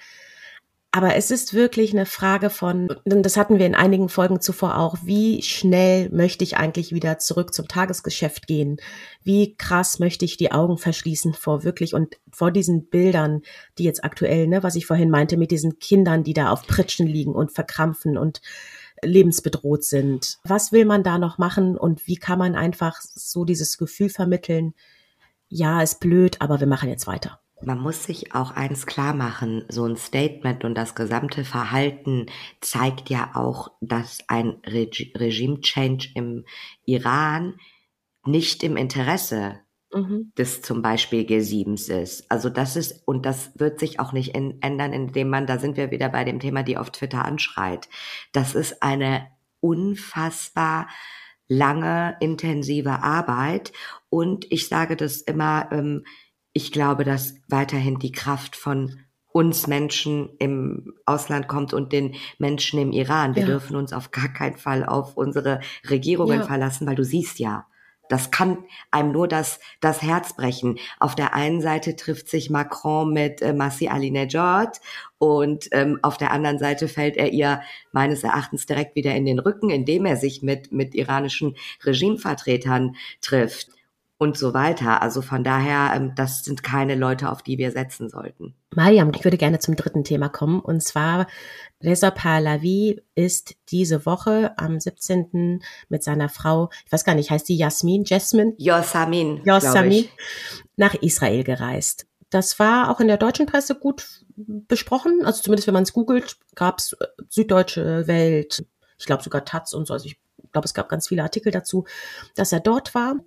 Aber 0.92 1.16
es 1.16 1.32
ist 1.32 1.54
wirklich 1.54 1.92
eine 1.92 2.06
Frage 2.06 2.50
von, 2.50 2.88
das 3.06 3.36
hatten 3.36 3.60
wir 3.60 3.66
in 3.66 3.76
einigen 3.76 4.08
Folgen 4.08 4.40
zuvor 4.40 4.78
auch, 4.78 4.98
wie 5.04 5.42
schnell 5.42 6.10
möchte 6.10 6.44
ich 6.44 6.58
eigentlich 6.58 6.94
wieder 6.94 7.20
zurück 7.20 7.54
zum 7.54 7.68
Tagesgeschäft 7.68 8.48
gehen? 8.48 8.78
Wie 9.22 9.56
krass 9.58 10.00
möchte 10.00 10.24
ich 10.24 10.38
die 10.38 10.52
Augen 10.54 10.78
verschließen 10.78 11.34
vor 11.34 11.64
wirklich 11.64 11.94
und 11.94 12.16
vor 12.32 12.52
diesen 12.52 12.88
Bildern, 12.88 13.42
die 13.78 13.84
jetzt 13.84 14.04
aktuell, 14.06 14.48
ne, 14.48 14.64
was 14.64 14.76
ich 14.76 14.86
vorhin 14.86 15.10
meinte, 15.10 15.36
mit 15.36 15.52
diesen 15.52 15.78
Kindern, 15.78 16.24
die 16.24 16.34
da 16.34 16.52
auf 16.52 16.66
Pritschen 16.66 17.06
liegen 17.06 17.36
und 17.36 17.52
verkrampfen 17.52 18.18
und 18.18 18.42
lebensbedroht 19.04 19.84
sind. 19.84 20.40
Was 20.46 20.72
will 20.72 20.86
man 20.86 21.04
da 21.04 21.18
noch 21.18 21.38
machen 21.38 21.78
und 21.78 22.08
wie 22.08 22.16
kann 22.16 22.40
man 22.40 22.56
einfach 22.56 23.02
so 23.02 23.46
dieses 23.46 23.78
Gefühl 23.78 24.10
vermitteln? 24.10 24.74
Ja, 25.50 25.82
ist 25.82 26.00
blöd, 26.00 26.42
aber 26.42 26.60
wir 26.60 26.68
machen 26.68 26.90
jetzt 26.90 27.08
weiter. 27.08 27.40
Man 27.62 27.80
muss 27.80 28.04
sich 28.04 28.36
auch 28.36 28.52
eins 28.52 28.86
klar 28.86 29.14
machen, 29.14 29.66
so 29.68 29.86
ein 29.86 29.98
Statement 29.98 30.64
und 30.64 30.76
das 30.76 30.94
gesamte 30.94 31.44
Verhalten 31.44 32.28
zeigt 32.62 33.10
ja 33.10 33.32
auch, 33.34 33.72
dass 33.82 34.20
ein 34.28 34.58
Reg 34.66 35.12
Regime-Change 35.18 36.10
im 36.14 36.46
Iran 36.86 37.56
nicht 38.26 38.64
im 38.64 38.78
Interesse 38.78 39.60
mhm. 39.94 40.32
des 40.38 40.62
zum 40.62 40.82
Beispiel 40.82 41.24
G7s 41.24 41.92
ist. 41.92 42.30
Also 42.32 42.50
das 42.50 42.76
ist, 42.76 43.08
und 43.08 43.26
das 43.26 43.52
wird 43.56 43.80
sich 43.80 44.00
auch 44.00 44.14
nicht 44.14 44.36
in, 44.36 44.62
ändern, 44.62 44.94
indem 44.94 45.30
man, 45.30 45.48
da 45.48 45.58
sind 45.58 45.78
wir 45.78 45.92
wieder 45.92 46.10
bei 46.10 46.24
dem 46.24 46.40
Thema, 46.40 46.64
die 46.64 46.78
auf 46.78 46.92
Twitter 46.92 47.26
anschreit. 47.26 47.90
Das 48.34 48.56
ist 48.56 48.84
eine 48.84 49.28
unfassbar 49.60 50.88
lange, 51.48 52.18
intensive 52.20 53.04
Arbeit. 53.04 53.72
Und 54.10 54.52
ich 54.52 54.68
sage 54.68 54.96
das 54.96 55.22
immer, 55.22 55.70
ähm, 55.72 56.04
ich 56.58 56.72
glaube, 56.72 57.04
dass 57.04 57.36
weiterhin 57.48 58.00
die 58.00 58.12
Kraft 58.12 58.56
von 58.56 58.98
uns 59.32 59.68
Menschen 59.68 60.32
im 60.40 60.96
Ausland 61.06 61.48
kommt 61.48 61.72
und 61.72 61.94
den 61.94 62.16
Menschen 62.40 62.80
im 62.80 62.92
Iran. 62.92 63.36
Wir 63.36 63.44
ja. 63.44 63.50
dürfen 63.50 63.76
uns 63.76 63.94
auf 63.94 64.10
gar 64.10 64.30
keinen 64.30 64.58
Fall 64.58 64.84
auf 64.84 65.16
unsere 65.16 65.60
Regierungen 65.88 66.40
ja. 66.40 66.46
verlassen, 66.48 66.88
weil 66.88 66.96
du 66.96 67.04
siehst 67.04 67.38
ja, 67.38 67.68
das 68.10 68.32
kann 68.32 68.64
einem 68.90 69.12
nur 69.12 69.28
das, 69.28 69.60
das 69.82 70.02
Herz 70.02 70.36
brechen. 70.36 70.80
Auf 71.00 71.14
der 71.14 71.36
einen 71.36 71.62
Seite 71.62 71.96
trifft 71.96 72.28
sich 72.28 72.50
Macron 72.50 73.14
mit 73.14 73.44
äh, 73.44 73.54
Massi 73.54 73.90
Alinejad 73.90 74.82
und 75.20 75.68
ähm, 75.74 76.00
auf 76.02 76.18
der 76.18 76.32
anderen 76.32 76.58
Seite 76.58 76.88
fällt 76.88 77.18
er 77.18 77.34
ihr 77.34 77.62
meines 77.92 78.24
Erachtens 78.24 78.66
direkt 78.66 78.96
wieder 78.96 79.14
in 79.14 79.28
den 79.28 79.38
Rücken, 79.38 79.70
indem 79.70 80.08
er 80.08 80.16
sich 80.16 80.42
mit, 80.42 80.72
mit 80.72 80.96
iranischen 80.96 81.56
Regimevertretern 81.86 82.96
trifft 83.22 83.77
und 84.18 84.38
so 84.38 84.54
weiter. 84.54 85.02
Also 85.02 85.22
von 85.22 85.44
daher, 85.44 85.94
ähm, 85.96 86.14
das 86.16 86.44
sind 86.44 86.64
keine 86.64 86.96
Leute, 86.96 87.30
auf 87.30 87.44
die 87.44 87.58
wir 87.58 87.72
setzen 87.72 88.10
sollten. 88.10 88.56
Mariam, 88.76 89.12
ich 89.16 89.24
würde 89.24 89.38
gerne 89.38 89.60
zum 89.60 89.76
dritten 89.76 90.04
Thema 90.04 90.30
kommen. 90.30 90.60
Und 90.60 90.82
zwar, 90.82 91.28
Reza 91.84 92.10
Pahlavi 92.10 93.02
ist 93.16 93.56
diese 93.70 94.06
Woche 94.06 94.58
am 94.58 94.80
17. 94.80 95.64
mit 95.90 96.04
seiner 96.04 96.30
Frau, 96.30 96.70
ich 96.86 96.92
weiß 96.92 97.06
gar 97.06 97.16
nicht, 97.16 97.30
heißt 97.30 97.48
die 97.48 97.58
Jasmin, 97.58 98.04
Jasmin? 98.06 98.54
Yosamin. 98.58 99.42
Yosamin, 99.46 100.06
nach 100.76 100.96
Israel 100.96 101.44
gereist. 101.44 102.08
Das 102.30 102.60
war 102.60 102.90
auch 102.90 103.00
in 103.00 103.08
der 103.08 103.18
deutschen 103.18 103.46
Presse 103.46 103.76
gut 103.76 104.26
besprochen. 104.36 105.26
Also 105.26 105.44
zumindest 105.44 105.68
wenn 105.68 105.74
man 105.74 105.84
es 105.84 105.94
googelt, 105.94 106.38
gab 106.56 106.80
es 106.80 106.94
äh, 106.94 107.06
Süddeutsche 107.30 108.08
Welt, 108.08 108.66
ich 108.98 109.06
glaube 109.06 109.24
sogar 109.24 109.46
Taz 109.46 109.74
und 109.74 109.88
so. 109.88 109.94
Also 109.94 110.08
ich 110.08 110.20
glaube, 110.52 110.66
es 110.66 110.74
gab 110.74 110.90
ganz 110.90 111.08
viele 111.08 111.24
Artikel 111.24 111.52
dazu, 111.52 111.86
dass 112.36 112.52
er 112.52 112.60
dort 112.60 112.96
war. 112.96 113.18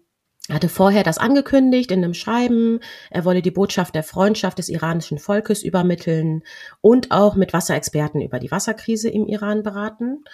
Hatte 0.49 0.69
vorher 0.69 1.05
das 1.05 1.19
angekündigt 1.19 1.91
in 1.93 2.03
einem 2.03 2.15
Schreiben. 2.15 2.81
Er 3.11 3.25
wolle 3.25 3.43
die 3.43 3.51
Botschaft 3.51 3.95
der 3.95 4.03
Freundschaft 4.03 4.59
des 4.59 4.69
iranischen 4.69 5.19
Volkes 5.19 5.63
übermitteln 5.63 6.43
und 6.81 7.11
auch 7.11 7.37
mit 7.37 7.53
Wasserexperten 7.53 8.21
über 8.21 8.39
die 8.39 8.51
Wasserkrise 8.51 9.11
im 9.11 9.27
Iran 9.27 9.63
beraten. 9.63 10.25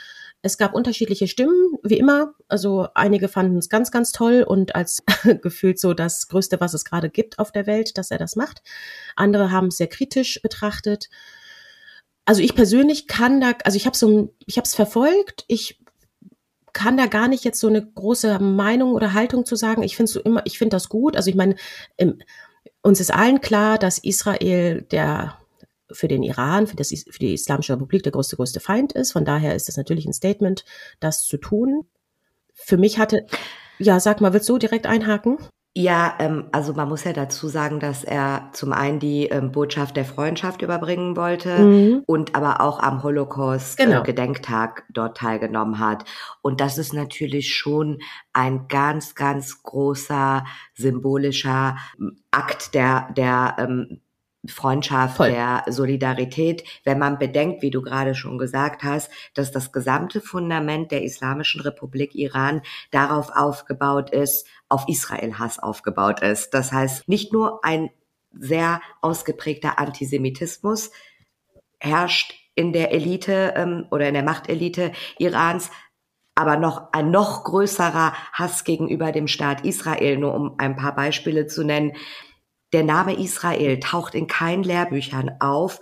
Es 0.43 0.59
gab 0.59 0.75
unterschiedliche 0.75 1.27
Stimmen, 1.27 1.77
wie 1.83 1.99
immer. 1.99 2.35
Also 2.49 2.87
einige 2.95 3.29
fanden 3.29 3.59
es 3.59 3.69
ganz, 3.69 3.91
ganz 3.91 4.13
toll 4.13 4.45
und 4.47 4.75
als 4.77 5.03
gefühlt 5.43 5.81
so 5.81 5.93
das 5.93 6.29
Größte, 6.29 6.61
was 6.61 6.73
es 6.73 6.85
gerade 6.85 7.11
gibt 7.11 7.39
auf 7.39 7.51
der 7.51 7.67
Welt, 7.67 7.99
dass 7.99 8.11
er 8.11 8.19
das 8.19 8.37
macht. 8.37 8.63
Andere 9.17 9.51
haben 9.51 9.69
es 9.69 9.77
sehr 9.77 9.89
kritisch 9.89 10.41
betrachtet. 10.41 11.11
Also 12.25 12.43
ich 12.43 12.55
persönlich 12.55 13.07
kann 13.07 13.41
da, 13.41 13.55
also 13.65 13.77
ich 13.77 13.87
habe 13.87 13.97
so, 13.97 14.35
ich 14.47 14.57
habe 14.57 14.67
es 14.67 14.75
verfolgt. 14.75 15.45
Ich 15.49 15.81
kann 16.77 16.99
da 16.99 17.07
gar 17.07 17.27
nicht 17.27 17.43
jetzt 17.43 17.59
so 17.59 17.69
eine 17.69 17.83
große 17.83 18.39
Meinung 18.39 18.93
oder 18.93 19.15
Haltung 19.15 19.47
zu 19.47 19.57
sagen. 19.57 19.83
Ich 19.83 19.97
finde 19.97 20.13
so 20.13 20.21
immer, 20.21 20.43
ich 20.45 20.59
finde 20.59 20.77
das 20.77 20.91
gut. 20.91 21.17
Also 21.17 21.31
ich 21.31 21.35
meine, 21.35 21.57
uns 22.83 23.01
ist 23.01 23.15
allen 23.15 23.41
klar, 23.41 23.79
dass 23.79 23.97
Israel 23.97 24.83
der 24.83 25.39
für 25.91 26.07
den 26.07 26.23
Iran, 26.23 26.67
für, 26.67 26.77
das, 26.77 26.89
für 26.89 27.19
die 27.19 27.33
Islamische 27.33 27.73
Republik 27.73 28.03
der 28.03 28.13
größte, 28.13 28.37
größte 28.37 28.61
Feind 28.61 28.93
ist. 28.93 29.13
Von 29.13 29.25
daher 29.25 29.55
ist 29.55 29.69
das 29.69 29.79
natürlich 29.79 30.05
ein 30.05 30.13
Statement, 30.13 30.67
das 31.01 31.25
zu 31.25 31.39
tun. 31.39 31.87
Für 32.53 32.77
mich 32.77 32.99
hatte, 32.99 33.25
ja, 33.79 33.99
sag 33.99 34.21
mal, 34.21 34.35
willst 34.35 34.49
du 34.51 34.59
direkt 34.59 34.87
einhaken? 34.87 35.39
Ja, 35.79 36.15
ähm, 36.21 36.47
also 36.53 36.73
man 36.73 36.89
muss 36.89 37.05
ja 37.05 37.13
dazu 37.13 37.49
sagen, 37.49 37.81
dass 37.81 38.03
er 38.03 38.49
zum 38.55 38.73
einen 38.73 38.99
die 38.99 39.27
ähm, 39.27 39.53
Botschaft 39.53 39.95
der 39.99 40.07
Freundschaft 40.07 40.63
überbringen 40.63 41.17
wollte 41.17 41.59
mhm. 41.59 42.03
und 42.07 42.35
aber 42.35 42.63
auch 42.63 42.81
am 42.81 43.03
Holocaust-Gedenktag 43.03 44.77
genau. 44.77 44.87
äh, 44.89 44.93
dort 44.95 45.19
teilgenommen 45.19 45.79
hat. 45.79 46.07
Und 46.41 46.63
das 46.63 46.79
ist 46.79 46.95
natürlich 46.95 47.55
schon 47.55 47.99
ein 48.33 48.69
ganz, 48.69 49.15
ganz 49.15 49.63
großer 49.63 50.47
symbolischer 50.73 51.77
ähm, 52.01 52.23
Akt 52.31 52.73
der, 52.73 53.13
der 53.15 53.57
ähm, 53.59 54.01
Freundschaft, 54.49 55.17
Voll. 55.17 55.31
der 55.31 55.65
Solidarität, 55.69 56.65
wenn 56.85 56.99
man 56.99 57.19
bedenkt, 57.19 57.63
wie 57.63 57.71
du 57.71 57.83
gerade 57.83 58.15
schon 58.15 58.39
gesagt 58.39 58.83
hast, 58.83 59.11
dass 59.35 59.53
das 59.53 59.73
gesamte 59.73 60.21
Fundament 60.21 60.91
der 60.91 61.03
Islamischen 61.03 61.61
Republik 61.61 62.15
Iran 62.15 62.63
darauf 62.91 63.31
aufgebaut 63.35 64.11
ist, 64.11 64.47
auf 64.69 64.89
Israel-Hass 64.89 65.59
aufgebaut 65.59 66.21
ist. 66.23 66.55
Das 66.55 66.73
heißt, 66.73 67.09
nicht 67.09 67.33
nur 67.33 67.65
ein 67.65 67.91
sehr 68.33 68.81
ausgeprägter 69.01 69.79
Antisemitismus 69.79 70.91
herrscht 71.81 72.35
in 72.55 72.73
der 72.73 72.93
Elite 72.93 73.55
ähm, 73.57 73.87
oder 73.91 74.09
in 74.09 74.15
der 74.15 74.23
Machtelite 74.23 74.93
Irans, 75.19 75.71
aber 76.35 76.59
noch 76.59 76.93
ein 76.93 77.11
noch 77.11 77.45
größerer 77.45 78.13
Hass 78.33 78.65
gegenüber 78.65 79.11
dem 79.11 79.27
Staat 79.27 79.65
Israel, 79.65 80.19
nur 80.19 80.35
um 80.35 80.55
ein 80.59 80.77
paar 80.77 80.95
Beispiele 80.95 81.47
zu 81.47 81.65
nennen. 81.65 81.93
Der 82.77 82.85
Name 82.85 83.19
Israel 83.19 83.81
taucht 83.81 84.15
in 84.15 84.27
keinen 84.27 84.63
Lehrbüchern 84.63 85.31
auf, 85.41 85.81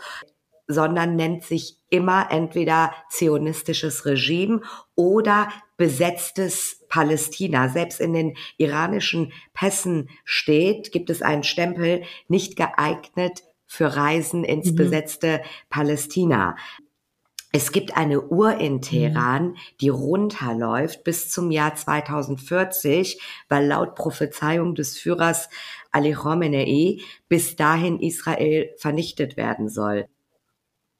sondern 0.69 1.17
nennt 1.17 1.43
sich 1.43 1.81
immer 1.91 2.29
entweder 2.31 2.93
zionistisches 3.11 4.07
Regime 4.07 4.61
oder 4.95 5.49
besetztes 5.77 6.85
Palästina. 6.89 7.69
Selbst 7.69 8.01
in 8.01 8.13
den 8.13 8.37
iranischen 8.59 9.33
Pässen 9.55 10.09
steht, 10.25 10.93
gibt 10.93 11.11
es 11.11 11.21
einen 11.21 11.43
Stempel, 11.43 12.05
nicht 12.29 12.55
geeignet 12.55 13.43
für 13.67 13.97
Reisen 13.97 14.45
ins 14.45 14.71
mhm. 14.71 14.77
besetzte 14.77 15.43
Palästina. 15.71 16.55
Es 17.57 17.71
gibt 17.71 17.97
eine 17.97 18.21
Uhr 18.21 18.59
in 18.59 18.83
Teheran, 18.83 19.51
mhm. 19.51 19.57
die 19.81 19.89
runterläuft 19.89 21.05
bis 21.05 21.31
zum 21.31 21.53
Jahr 21.53 21.77
2040, 21.77 23.21
weil 23.49 23.67
laut 23.67 23.95
Prophezeiung 23.95 24.75
des 24.75 24.99
Führers 24.99 25.49
Ali 25.95 26.13
Khamenei 26.13 26.99
bis 27.29 27.57
dahin 27.57 28.01
Israel 28.01 28.71
vernichtet 28.77 29.37
werden 29.37 29.69
soll. 29.69 30.07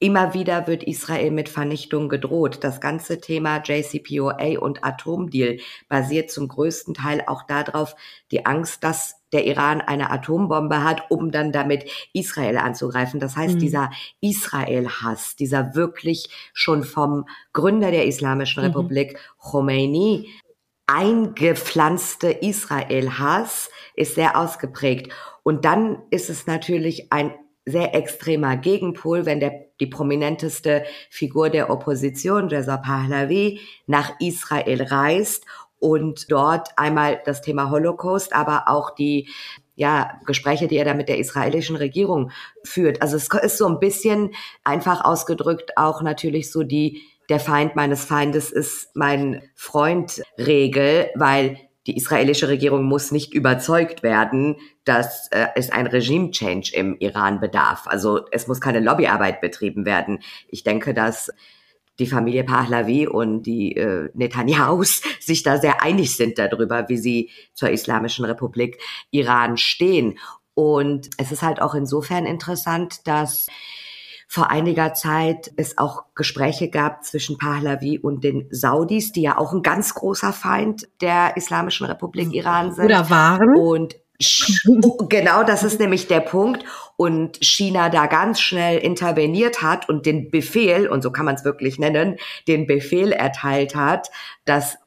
Immer 0.01 0.35
wieder 0.35 0.67
wird 0.67 0.83
Israel 0.83 1.31
mit 1.31 1.49
Vernichtung 1.49 2.11
gedroht. 2.11 2.59
Das 2.63 2.81
ganze 2.81 3.21
Thema 3.21 3.63
JCPOA 3.65 4.59
und 4.59 4.85
Atomdeal 4.85 5.59
basiert 5.89 6.31
zum 6.31 6.49
größten 6.49 6.93
Teil 6.93 7.23
auch 7.27 7.45
darauf, 7.45 7.97
die 8.31 8.45
Angst, 8.45 8.85
dass 8.85 9.15
der 9.33 9.47
Iran 9.47 9.81
eine 9.81 10.11
Atombombe 10.11 10.85
hat, 10.85 11.11
um 11.11 11.31
dann 11.31 11.53
damit 11.53 11.91
Israel 12.13 12.59
anzugreifen. 12.59 13.19
Das 13.19 13.35
heißt, 13.35 13.55
mhm. 13.55 13.61
dieser 13.61 13.91
Israel-Hass, 14.21 15.37
dieser 15.37 15.75
wirklich 15.75 16.29
schon 16.53 16.85
vom 16.85 17.27
Gründer 17.53 17.91
der 17.91 18.05
Islamischen 18.05 18.63
mhm. 18.63 18.67
Republik, 18.67 19.19
Khomeini, 19.39 20.29
eingepflanzte 20.87 22.31
Israel-Hass 22.31 23.71
ist 23.95 24.15
sehr 24.15 24.39
ausgeprägt. 24.39 25.13
Und 25.43 25.65
dann 25.65 26.03
ist 26.11 26.31
es 26.31 26.47
natürlich 26.47 27.13
ein 27.13 27.35
sehr 27.67 27.95
extremer 27.95 28.57
Gegenpol, 28.57 29.25
wenn 29.25 29.41
der, 29.41 29.53
die 29.81 29.87
prominenteste 29.87 30.85
Figur 31.09 31.49
der 31.49 31.71
Opposition, 31.71 32.49
Reza 32.49 32.77
Pahlavi, 32.77 33.61
nach 33.87 34.13
Israel 34.21 34.83
reist 34.83 35.45
und 35.79 36.31
dort 36.31 36.69
einmal 36.77 37.21
das 37.25 37.41
Thema 37.41 37.71
Holocaust, 37.71 38.35
aber 38.35 38.65
auch 38.69 38.95
die 38.95 39.29
ja, 39.77 40.21
Gespräche, 40.25 40.69
die 40.69 40.77
er 40.77 40.85
da 40.85 40.95
mit 40.95 41.09
der 41.09 41.19
israelischen 41.19 41.77
Regierung 41.77 42.31
führt. 42.63 43.03
Also 43.03 43.17
es 43.17 43.29
ist 43.29 43.59
so 43.59 43.67
ein 43.67 43.81
bisschen 43.81 44.31
einfach 44.63 45.05
ausgedrückt 45.05 45.77
auch 45.77 46.01
natürlich 46.01 46.53
so 46.53 46.63
die 46.63 47.03
der 47.29 47.41
Feind 47.41 47.77
meines 47.77 48.05
Feindes 48.05 48.51
ist 48.51 48.91
mein 48.95 49.43
Freund 49.55 50.23
Regel, 50.39 51.11
weil 51.15 51.59
die 51.87 51.97
israelische 51.97 52.49
Regierung 52.49 52.85
muss 52.85 53.13
nicht 53.13 53.35
überzeugt 53.35 54.03
werden, 54.03 54.57
dass 54.85 55.29
äh, 55.29 55.49
es 55.55 55.71
ein 55.71 55.87
Regime-Change 55.87 56.75
im 56.75 56.97
Iran 56.99 57.41
bedarf. 57.41 57.87
Also 57.87 58.23
es 58.31 58.47
muss 58.47 58.61
keine 58.61 58.81
Lobbyarbeit 58.81 59.41
betrieben 59.41 59.85
werden. 59.85 60.21
Ich 60.49 60.65
denke, 60.65 60.95
dass 60.95 61.31
die 61.99 62.07
Familie 62.07 62.45
Pahlavi 62.45 63.07
und 63.07 63.43
die 63.43 63.77
äh, 63.77 64.09
Netanyahus 64.15 65.03
sich 65.21 65.43
da 65.43 65.59
sehr 65.59 65.83
einig 65.83 66.17
sind 66.17 66.39
darüber, 66.39 66.89
wie 66.89 66.99
sie 66.99 67.31
zur 67.53 67.71
Islamischen 67.71 68.25
Republik 68.25 68.81
Iran 69.11 69.57
stehen. 69.57 70.19
Und 70.55 71.11
es 71.19 71.33
ist 71.33 71.43
halt 71.43 71.61
auch 71.61 71.75
insofern 71.75 72.27
interessant, 72.27 73.07
dass 73.07 73.49
vor 74.35 74.51
einiger 74.51 74.95
Zeit 74.95 75.53
es 75.57 75.79
auch 75.79 76.07
Gespräche 76.17 76.69
gab 76.69 77.05
zwischen 77.05 77.39
Pahlavi 77.39 78.01
und 78.01 78.25
den 78.25 78.49
Saudis, 78.51 79.13
die 79.13 79.23
ja 79.23 79.39
auch 79.39 79.53
ein 79.53 79.63
ganz 79.63 79.95
großer 79.95 80.33
Feind 80.33 80.89
der 81.01 81.37
Islamischen 81.37 81.87
Republik 81.87 82.35
Iran 82.35 82.73
sind. 82.73 82.87
Oder 82.87 83.09
waren. 83.11 83.57
Und 83.57 83.95
genau, 85.09 85.45
das 85.45 85.63
ist 85.63 85.79
nämlich 85.79 86.09
der 86.09 86.19
Punkt. 86.19 86.65
Und 86.97 87.39
China 87.45 87.91
da 87.91 88.07
ganz 88.09 88.41
schnell 88.41 88.79
interveniert 88.79 89.63
hat 89.63 89.89
und 89.89 90.05
den 90.05 90.33
Befehl, 90.33 90.89
und 90.89 91.03
so 91.03 91.13
kann 91.13 91.27
man 91.27 91.37
es 91.37 91.45
wirklich 91.45 91.79
nennen, 91.79 92.17
den 92.49 92.67
Befehl 92.67 93.13
erteilt 93.13 93.77
hat, 93.77 94.11
dass 94.47 94.79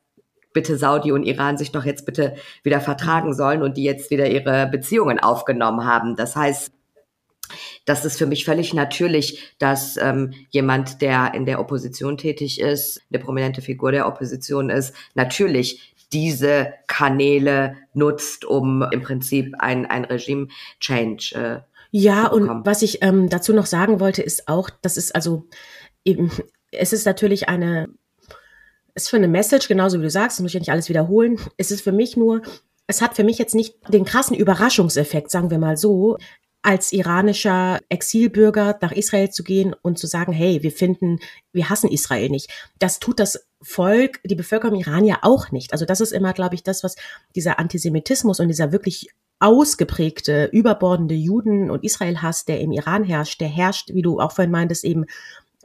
bitte 0.51 0.75
Saudi 0.75 1.13
und 1.13 1.23
Iran 1.23 1.57
sich 1.57 1.71
doch 1.71 1.85
jetzt 1.85 2.05
bitte 2.05 2.35
wieder 2.63 2.81
vertragen 2.81 3.33
sollen 3.33 3.61
und 3.61 3.77
die 3.77 3.83
jetzt 3.83 4.11
wieder 4.11 4.27
ihre 4.27 4.67
Beziehungen 4.67 5.21
aufgenommen 5.21 5.85
haben. 5.85 6.17
Das 6.17 6.35
heißt, 6.35 6.73
das 7.85 8.05
ist 8.05 8.17
für 8.17 8.25
mich 8.25 8.45
völlig 8.45 8.73
natürlich, 8.73 9.53
dass 9.59 9.97
ähm, 9.97 10.33
jemand, 10.49 11.01
der 11.01 11.33
in 11.33 11.45
der 11.45 11.59
Opposition 11.59 12.17
tätig 12.17 12.59
ist, 12.59 13.01
eine 13.11 13.23
prominente 13.23 13.61
Figur 13.61 13.91
der 13.91 14.07
Opposition 14.07 14.69
ist, 14.69 14.93
natürlich 15.15 15.93
diese 16.13 16.73
Kanäle 16.87 17.75
nutzt, 17.93 18.45
um 18.45 18.81
im 18.91 19.01
Prinzip 19.01 19.53
ein, 19.59 19.85
ein 19.85 20.05
Regime-Change 20.05 21.35
äh, 21.35 21.59
ja, 21.91 22.27
und 22.27 22.65
was 22.65 22.81
ich 22.81 23.01
ähm, 23.01 23.29
dazu 23.29 23.53
noch 23.53 23.65
sagen 23.65 23.99
wollte, 23.99 24.21
ist 24.21 24.47
auch, 24.47 24.69
das 24.81 24.97
ist 24.97 25.15
also 25.15 25.45
eben, 26.03 26.31
es 26.71 26.93
ist 26.93 27.05
natürlich 27.05 27.49
eine, 27.49 27.87
es 28.93 29.03
ist 29.03 29.09
für 29.09 29.17
eine 29.17 29.27
Message, 29.27 29.67
genauso 29.67 29.99
wie 29.99 30.03
du 30.03 30.09
sagst, 30.09 30.37
das 30.37 30.41
muss 30.41 30.49
ich 30.51 30.55
ja 30.55 30.59
nicht 30.59 30.71
alles 30.71 30.89
wiederholen. 30.89 31.39
Es 31.55 31.71
ist 31.71 31.81
für 31.81 31.91
mich 31.91 32.17
nur, 32.17 32.41
es 32.87 33.01
hat 33.01 33.15
für 33.15 33.23
mich 33.23 33.37
jetzt 33.37 33.55
nicht 33.55 33.75
den 33.93 34.05
krassen 34.05 34.35
Überraschungseffekt, 34.35 35.31
sagen 35.31 35.49
wir 35.49 35.59
mal 35.59 35.77
so, 35.77 36.17
als 36.67 36.91
iranischer 36.91 37.79
Exilbürger 37.87 38.77
nach 38.81 38.91
Israel 38.91 39.29
zu 39.29 39.41
gehen 39.45 39.73
und 39.83 39.97
zu 39.97 40.05
sagen, 40.05 40.33
hey, 40.33 40.63
wir 40.63 40.73
finden, 40.73 41.21
wir 41.53 41.69
hassen 41.69 41.89
Israel 41.89 42.27
nicht. 42.27 42.51
Das 42.77 42.99
tut 42.99 43.21
das 43.21 43.47
Volk, 43.61 44.19
die 44.25 44.35
Bevölkerung 44.35 44.75
im 44.75 44.81
Iran 44.81 45.05
ja 45.05 45.19
auch 45.21 45.51
nicht. 45.51 45.71
Also 45.71 45.85
das 45.85 46.01
ist 46.01 46.11
immer, 46.11 46.33
glaube 46.33 46.55
ich, 46.55 46.63
das, 46.63 46.83
was 46.83 46.97
dieser 47.37 47.57
Antisemitismus 47.57 48.41
und 48.41 48.49
dieser 48.49 48.73
wirklich 48.73 49.07
ausgeprägte, 49.39 50.49
überbordende 50.51 51.15
Juden- 51.15 51.71
und 51.71 51.85
Israel-Hass, 51.85 52.43
der 52.43 52.59
im 52.59 52.73
Iran 52.73 53.05
herrscht, 53.05 53.39
der 53.39 53.47
herrscht, 53.47 53.93
wie 53.93 54.01
du 54.01 54.19
auch 54.19 54.33
vorhin 54.33 54.51
meintest, 54.51 54.83
eben 54.83 55.05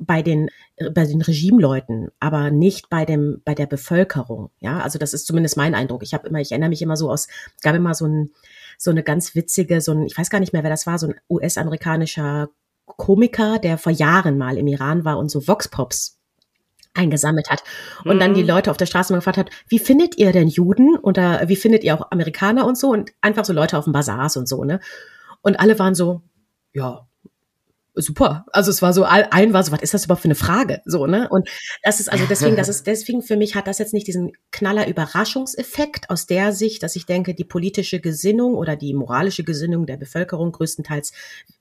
bei 0.07 0.23
den 0.23 0.51
bei 0.95 1.07
den 1.07 1.23
Regimeleuten, 1.23 2.11
aber 2.21 2.51
nicht 2.51 2.88
bei 2.91 3.05
dem 3.05 3.41
bei 3.45 3.55
der 3.55 3.67
Bevölkerung. 3.67 4.51
Ja, 4.61 4.81
also 4.81 4.99
das 4.99 5.12
ist 5.12 5.27
zumindest 5.27 5.57
mein 5.57 5.75
Eindruck. 5.75 6.03
Ich 6.03 6.15
habe 6.15 6.29
immer, 6.29 6.41
ich 6.41 6.53
erinnere 6.53 6.71
mich 6.71 6.83
immer 6.83 6.97
so 6.97 7.11
aus, 7.11 7.29
gab 7.62 7.75
immer 7.75 7.95
so 7.95 8.07
ein 8.07 8.31
so 8.79 8.91
eine 8.91 9.03
ganz 9.03 9.35
witzige, 9.35 9.81
so 9.81 9.93
ein, 9.93 10.07
ich 10.07 10.19
weiß 10.19 10.31
gar 10.31 10.41
nicht 10.41 10.53
mehr, 10.53 10.62
wer 10.62 10.71
das 10.71 10.87
war, 10.87 10.99
so 10.99 11.09
ein 11.09 11.15
US-amerikanischer 11.31 12.49
Komiker, 12.87 13.59
der 13.59 13.79
vor 13.79 13.93
Jahren 13.93 14.38
mal 14.38 14.59
im 14.59 14.67
Iran 14.67 15.05
war 15.05 15.19
und 15.19 15.31
so 15.31 15.47
Vox-Pops 15.47 16.19
eingesammelt 16.95 17.49
hat 17.49 17.62
und 18.05 18.17
mhm. 18.17 18.21
dann 18.21 18.35
die 18.35 18.43
mhm. 18.43 18.49
Leute 18.49 18.71
auf 18.71 18.77
der 18.77 18.87
Straße 18.87 19.12
mal 19.12 19.21
gefragt 19.21 19.38
hat, 19.38 19.51
wie 19.69 19.79
findet 19.79 20.19
ihr 20.19 20.33
denn 20.33 20.49
Juden 20.49 20.97
oder 20.97 21.49
wie 21.49 21.57
findet 21.57 21.85
ihr 21.85 21.95
auch 21.95 22.11
Amerikaner 22.11 22.67
und 22.67 22.77
so 22.77 22.91
und 22.91 23.12
einfach 23.21 23.45
so 23.45 23.53
Leute 23.53 23.79
auf 23.79 23.85
dem 23.85 23.93
Bazars 23.93 24.37
und 24.37 24.49
so, 24.49 24.65
ne? 24.65 24.81
Und 25.41 25.59
alle 25.59 25.79
waren 25.79 25.95
so, 25.95 26.23
ja, 26.73 27.07
super. 27.95 28.47
Also 28.53 28.71
es 28.71 28.81
war 28.81 28.93
so, 28.93 29.05
ein 29.05 29.53
war 29.53 29.63
so, 29.63 29.73
was 29.73 29.83
ist 29.83 29.93
das 29.95 30.05
überhaupt 30.05 30.23
für 30.23 30.29
eine 30.29 30.35
Frage? 30.35 30.81
So, 30.85 31.07
ne? 31.07 31.29
Und 31.29 31.49
das 31.83 32.01
ist, 32.01 32.11
also 32.11 32.25
deswegen, 32.27 32.57
das 32.57 32.69
ist, 32.71 32.87
deswegen 32.87 33.23
für 33.23 33.37
mich 33.37 33.55
hat 33.55 33.67
das 33.67 33.79
jetzt 33.79 33.93
nicht 33.93 34.07
diesen 34.07 34.33
knaller 34.51 34.89
Überraschungseffekt 34.89 36.09
aus 36.09 36.27
der 36.27 36.53
Sicht, 36.53 36.83
dass 36.83 36.97
ich 36.97 37.07
denke, 37.07 37.35
die 37.35 37.45
politische 37.45 38.01
Gesinnung 38.01 38.55
oder 38.55 38.77
die 38.77 38.95
moralische 38.95 39.45
Gesinnung 39.45 39.87
der 39.87 39.97
Bevölkerung 39.97 40.53
größtenteils 40.53 41.13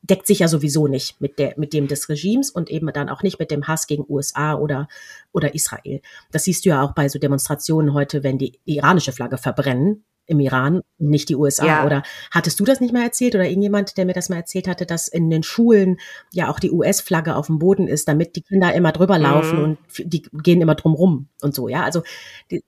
deckt 0.03 0.27
sich 0.27 0.39
ja 0.39 0.47
sowieso 0.47 0.87
nicht 0.87 1.19
mit 1.19 1.37
der, 1.37 1.55
mit 1.57 1.73
dem 1.73 1.87
des 1.87 2.07
Regimes 2.07 2.49
und 2.49 2.69
eben 2.69 2.91
dann 2.93 3.09
auch 3.09 3.23
nicht 3.23 3.39
mit 3.39 3.51
dem 3.51 3.67
Hass 3.67 3.87
gegen 3.87 4.05
USA 4.07 4.55
oder, 4.55 4.87
oder 5.31 5.53
Israel. 5.53 6.01
Das 6.31 6.45
siehst 6.45 6.65
du 6.65 6.69
ja 6.69 6.81
auch 6.81 6.93
bei 6.93 7.09
so 7.09 7.19
Demonstrationen 7.19 7.93
heute, 7.93 8.23
wenn 8.23 8.37
die, 8.37 8.59
die 8.65 8.77
iranische 8.77 9.11
Flagge 9.11 9.37
verbrennen 9.37 10.05
im 10.31 10.39
Iran, 10.39 10.81
nicht 10.97 11.29
die 11.29 11.35
USA. 11.35 11.65
Ja. 11.65 11.85
Oder 11.85 12.03
hattest 12.31 12.59
du 12.59 12.63
das 12.63 12.79
nicht 12.79 12.93
mal 12.93 13.03
erzählt 13.03 13.35
oder 13.35 13.45
irgendjemand, 13.45 13.97
der 13.97 14.05
mir 14.05 14.13
das 14.13 14.29
mal 14.29 14.37
erzählt 14.37 14.67
hatte, 14.67 14.85
dass 14.85 15.07
in 15.07 15.29
den 15.29 15.43
Schulen 15.43 15.99
ja 16.31 16.49
auch 16.49 16.59
die 16.59 16.71
US-Flagge 16.71 17.35
auf 17.35 17.47
dem 17.47 17.59
Boden 17.59 17.87
ist, 17.87 18.07
damit 18.07 18.35
die 18.35 18.41
Kinder 18.41 18.73
immer 18.73 18.93
drüber 18.93 19.19
laufen 19.19 19.57
mhm. 19.57 19.63
und 19.63 19.77
die 19.97 20.23
gehen 20.31 20.61
immer 20.61 20.75
drum 20.75 20.93
rum 20.93 21.27
und 21.41 21.53
so, 21.53 21.67
ja. 21.67 21.83
Also 21.83 22.01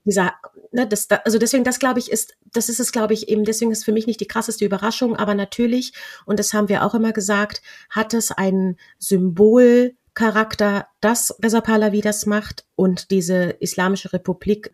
dieser, 0.04 0.34
ne, 0.72 0.86
das, 0.86 1.08
also 1.10 1.38
deswegen, 1.38 1.64
das 1.64 1.78
glaube 1.78 1.98
ich, 1.98 2.12
ist, 2.12 2.34
das 2.52 2.68
ist 2.68 2.80
es, 2.80 2.92
glaube 2.92 3.14
ich, 3.14 3.28
eben, 3.28 3.44
deswegen 3.44 3.72
ist 3.72 3.84
für 3.84 3.92
mich 3.92 4.06
nicht 4.06 4.20
die 4.20 4.28
krasseste 4.28 4.64
Überraschung, 4.64 5.16
aber 5.16 5.34
natürlich, 5.34 5.94
und 6.26 6.38
das 6.38 6.52
haben 6.52 6.68
wir 6.68 6.84
auch 6.84 6.94
immer 6.94 7.12
gesagt, 7.12 7.62
hat 7.88 8.12
es 8.12 8.30
einen 8.30 8.76
Symbolcharakter, 8.98 10.86
dass 11.00 11.34
Reza 11.42 11.62
Pahlavi 11.62 12.02
das 12.02 12.26
macht 12.26 12.66
und 12.76 13.10
diese 13.10 13.56
Islamische 13.60 14.12
Republik 14.12 14.70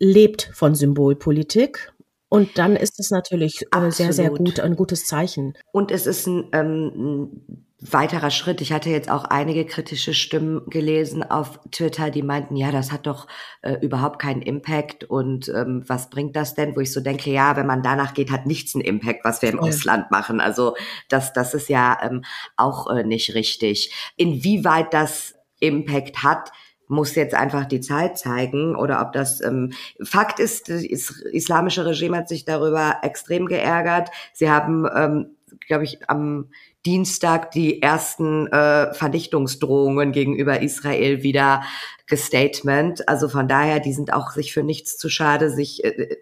lebt 0.00 0.50
von 0.54 0.74
Symbolpolitik. 0.74 1.92
Und 2.30 2.58
dann 2.58 2.76
ist 2.76 2.98
es 3.00 3.10
natürlich 3.10 3.66
äh, 3.74 3.90
sehr, 3.90 4.12
sehr 4.12 4.30
gut, 4.30 4.60
ein 4.60 4.76
gutes 4.76 5.04
Zeichen. 5.04 5.54
Und 5.72 5.90
es 5.90 6.06
ist 6.06 6.28
ein, 6.28 6.48
ähm, 6.52 6.92
ein 6.96 7.66
weiterer 7.80 8.30
Schritt. 8.30 8.60
Ich 8.60 8.72
hatte 8.72 8.88
jetzt 8.88 9.10
auch 9.10 9.24
einige 9.24 9.64
kritische 9.64 10.14
Stimmen 10.14 10.62
gelesen 10.70 11.22
auf 11.22 11.58
Twitter, 11.72 12.10
die 12.10 12.22
meinten, 12.22 12.54
ja, 12.54 12.70
das 12.70 12.92
hat 12.92 13.08
doch 13.08 13.26
äh, 13.62 13.74
überhaupt 13.80 14.20
keinen 14.20 14.42
Impact 14.42 15.02
und 15.04 15.48
ähm, 15.48 15.82
was 15.88 16.08
bringt 16.08 16.36
das 16.36 16.54
denn? 16.54 16.76
Wo 16.76 16.80
ich 16.80 16.92
so 16.92 17.00
denke, 17.00 17.30
ja, 17.30 17.56
wenn 17.56 17.66
man 17.66 17.82
danach 17.82 18.14
geht, 18.14 18.30
hat 18.30 18.46
nichts 18.46 18.76
einen 18.76 18.84
Impact, 18.84 19.24
was 19.24 19.42
wir 19.42 19.48
im 19.48 19.58
Ausland 19.58 20.10
machen. 20.12 20.40
Also 20.40 20.76
das, 21.08 21.32
das 21.32 21.52
ist 21.54 21.68
ja 21.68 21.98
ähm, 22.02 22.22
auch 22.56 22.88
äh, 22.90 23.02
nicht 23.02 23.34
richtig. 23.34 23.92
Inwieweit 24.16 24.94
das 24.94 25.34
Impact 25.58 26.22
hat, 26.22 26.52
muss 26.90 27.14
jetzt 27.14 27.34
einfach 27.34 27.64
die 27.64 27.80
Zeit 27.80 28.18
zeigen 28.18 28.76
oder 28.76 29.00
ob 29.00 29.12
das 29.12 29.40
ähm, 29.40 29.72
Fakt 30.02 30.40
ist, 30.40 30.68
das 30.68 30.84
islamische 30.84 31.86
Regime 31.86 32.18
hat 32.18 32.28
sich 32.28 32.44
darüber 32.44 32.96
extrem 33.02 33.46
geärgert. 33.46 34.10
Sie 34.32 34.50
haben, 34.50 34.86
ähm, 34.94 35.36
glaube 35.66 35.84
ich, 35.84 36.08
am 36.08 36.50
Dienstag 36.86 37.50
die 37.50 37.82
ersten 37.82 38.46
äh, 38.48 38.92
Vernichtungsdrohungen 38.94 40.12
gegenüber 40.12 40.62
Israel 40.62 41.22
wieder 41.22 41.62
gestatement. 42.06 43.06
Also 43.08 43.28
von 43.28 43.48
daher, 43.48 43.80
die 43.80 43.92
sind 43.92 44.12
auch 44.12 44.30
sich 44.30 44.52
für 44.52 44.62
nichts 44.62 44.96
zu 44.96 45.08
schade, 45.08 45.50
sich 45.50 45.84
äh, 45.84 46.16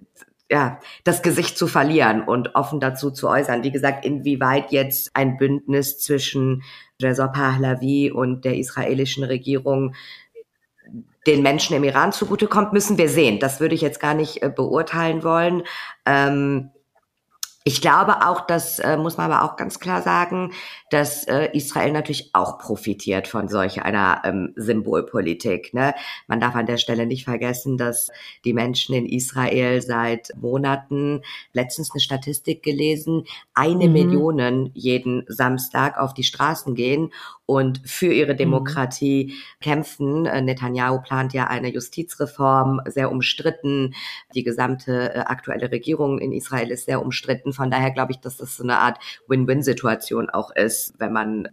ja, 0.51 0.81
das 1.05 1.23
Gesicht 1.23 1.59
zu 1.59 1.67
verlieren 1.67 2.23
und 2.23 2.55
offen 2.55 2.81
dazu 2.81 3.11
zu 3.11 3.29
äußern. 3.29 3.63
Wie 3.63 3.71
gesagt, 3.71 4.05
inwieweit 4.05 4.73
jetzt 4.73 5.11
ein 5.15 5.37
Bündnis 5.37 5.99
zwischen 5.99 6.63
Reza 7.01 7.29
Pahlavi 7.29 8.11
und 8.11 8.45
der 8.45 8.57
israelischen 8.57 9.25
Regierung 9.25 9.95
den 11.29 11.43
Menschen 11.43 11.77
im 11.77 11.85
Iran 11.85 12.13
zugutekommt, 12.13 12.73
müssen 12.73 12.99
wir 12.99 13.09
sehen. 13.09 13.39
Das 13.39 13.61
würde 13.61 13.75
ich 13.75 13.83
jetzt 13.83 14.01
gar 14.01 14.15
nicht 14.15 14.43
äh, 14.43 14.49
beurteilen 14.49 15.23
wollen. 15.23 15.63
Ähm, 16.07 16.71
ich 17.69 17.83
glaube 17.83 18.27
auch, 18.27 18.41
das 18.47 18.79
äh, 18.79 18.97
muss 18.97 19.19
man 19.19 19.31
aber 19.31 19.45
auch 19.45 19.57
ganz 19.57 19.79
klar 19.79 20.01
sagen, 20.01 20.55
dass 20.91 21.25
äh, 21.25 21.51
Israel 21.53 21.93
natürlich 21.93 22.31
auch 22.33 22.57
profitiert 22.57 23.29
von 23.29 23.47
solch 23.49 23.83
einer 23.83 24.23
ähm, 24.25 24.55
Symbolpolitik. 24.57 25.75
Ne? 25.75 25.95
Man 26.29 26.41
darf 26.41 26.55
an 26.55 26.65
der 26.65 26.79
Stelle 26.79 27.05
nicht 27.05 27.25
vergessen, 27.25 27.77
dass 27.77 28.11
die 28.47 28.55
Menschen 28.55 28.95
in 28.95 29.05
Israel 29.05 29.83
seit 29.83 30.31
Monaten, 30.41 31.21
letztens 31.53 31.91
eine 31.93 32.01
Statistik 32.01 32.63
gelesen, 32.63 33.25
eine 33.53 33.87
mhm. 33.87 33.93
Million 33.93 34.71
jeden 34.73 35.27
Samstag 35.29 35.99
auf 35.99 36.15
die 36.15 36.25
Straßen 36.25 36.75
gehen 36.75 37.11
und 37.45 37.81
für 37.87 38.13
ihre 38.13 38.35
mhm. 38.35 38.39
Demokratie 38.39 39.25
mhm. 39.27 39.61
kämpfen. 39.61 40.27
Äh, 40.27 40.43
Netanyahu 40.43 41.01
plant 41.01 41.33
ja 41.33 41.47
eine 41.47 41.73
Justizreform, 41.73 42.81
sehr 42.87 43.11
umstritten. 43.11 43.95
Die 44.35 44.43
gesamte 44.43 45.15
äh, 45.15 45.19
aktuelle 45.21 45.71
Regierung 45.71 46.19
in 46.19 46.33
Israel 46.33 46.71
ist 46.71 46.85
sehr 46.85 47.03
umstritten. 47.03 47.55
Von 47.59 47.71
daher 47.71 47.91
glaube 47.91 48.13
ich, 48.13 48.21
dass 48.21 48.39
das 48.39 48.57
so 48.57 48.63
eine 48.63 48.79
Art 48.79 48.99
Win-Win-Situation 49.27 50.31
auch 50.31 50.51
ist, 50.55 50.95
wenn 50.99 51.13
man 51.13 51.49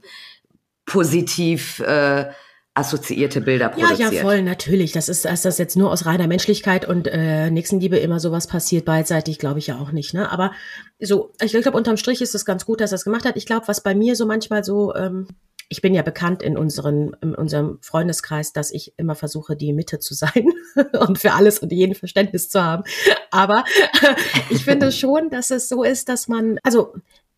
positiv 0.86 1.80
äh, 1.80 2.30
assoziierte 2.76 3.42
Bilder 3.42 3.70
produziert. 3.70 4.00
Ja, 4.00 4.12
ja, 4.12 4.22
voll, 4.22 4.44
natürlich. 4.44 4.92
Das 4.92 5.10
ist, 5.10 5.26
ist 5.26 5.46
das 5.46 5.58
jetzt 5.58 5.78
nur 5.78 5.92
aus 5.92 6.06
reiner 6.06 6.28
Menschlichkeit 6.28 6.86
und 6.86 7.08
äh, 7.08 7.50
Nächstenliebe 7.50 7.98
immer 7.98 8.20
sowas 8.20 8.48
passiert 8.48 8.86
beidseitig, 8.86 9.40
glaube 9.40 9.60
ich 9.60 9.68
ja 9.68 9.80
auch 9.80 9.92
nicht. 9.92 10.14
Ne? 10.14 10.30
Aber 10.30 10.52
so, 11.00 11.32
ich 11.42 11.54
glaube, 11.54 11.78
unterm 11.78 11.98
Strich 11.98 12.22
ist 12.22 12.36
es 12.36 12.46
ganz 12.46 12.66
gut, 12.66 12.82
dass 12.82 12.92
er 12.92 12.98
es 12.98 13.06
gemacht 13.06 13.26
hat. 13.26 13.38
Ich 13.38 13.46
glaube, 13.46 13.68
was 13.68 13.82
bei 13.82 13.96
mir 13.96 14.16
so 14.16 14.26
manchmal 14.26 14.64
so 14.64 14.94
ähm, 14.94 15.28
ich 15.70 15.82
bin 15.82 15.94
ja 15.94 16.02
bekannt 16.02 16.44
in, 16.44 16.58
unseren, 16.58 17.16
in 17.22 17.34
unserem 17.34 17.80
Freundeskreis, 17.82 18.54
dass 18.54 18.72
ich 18.72 18.94
immer 18.98 19.16
versuche, 19.16 19.56
die 19.56 19.74
Mitte 19.74 20.00
zu 20.00 20.14
sein 20.14 20.52
und 21.00 21.20
für 21.20 21.34
alles 21.34 21.60
und 21.60 21.72
jeden 21.72 21.96
Verständnis 21.96 22.50
zu 22.50 22.64
haben. 22.64 22.84
Aber 23.32 23.64
ich 24.50 24.64
finde 24.64 24.92
schon, 24.92 25.30
dass 25.30 25.52
es 25.52 25.68
so 25.68 25.84
ist, 25.84 26.10
dass 26.10 26.28
man, 26.28 26.60
also 26.64 26.94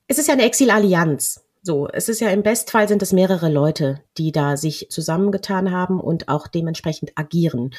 es 0.08 0.18
ist 0.18 0.28
ja 0.28 0.34
eine 0.34 0.46
Exilallianz. 0.46 1.44
So, 1.63 1.88
es 1.90 2.08
ist 2.08 2.22
ja 2.22 2.30
im 2.30 2.44
Bestfall 2.44 2.88
sind 2.88 3.02
es 3.02 3.12
mehrere 3.12 3.50
Leute, 3.50 4.02
die 4.18 4.32
da 4.32 4.56
sich 4.56 4.88
zusammengetan 4.90 5.72
haben 5.72 6.00
und 6.00 6.30
auch 6.30 6.48
dementsprechend 6.48 7.12
agieren. 7.16 7.72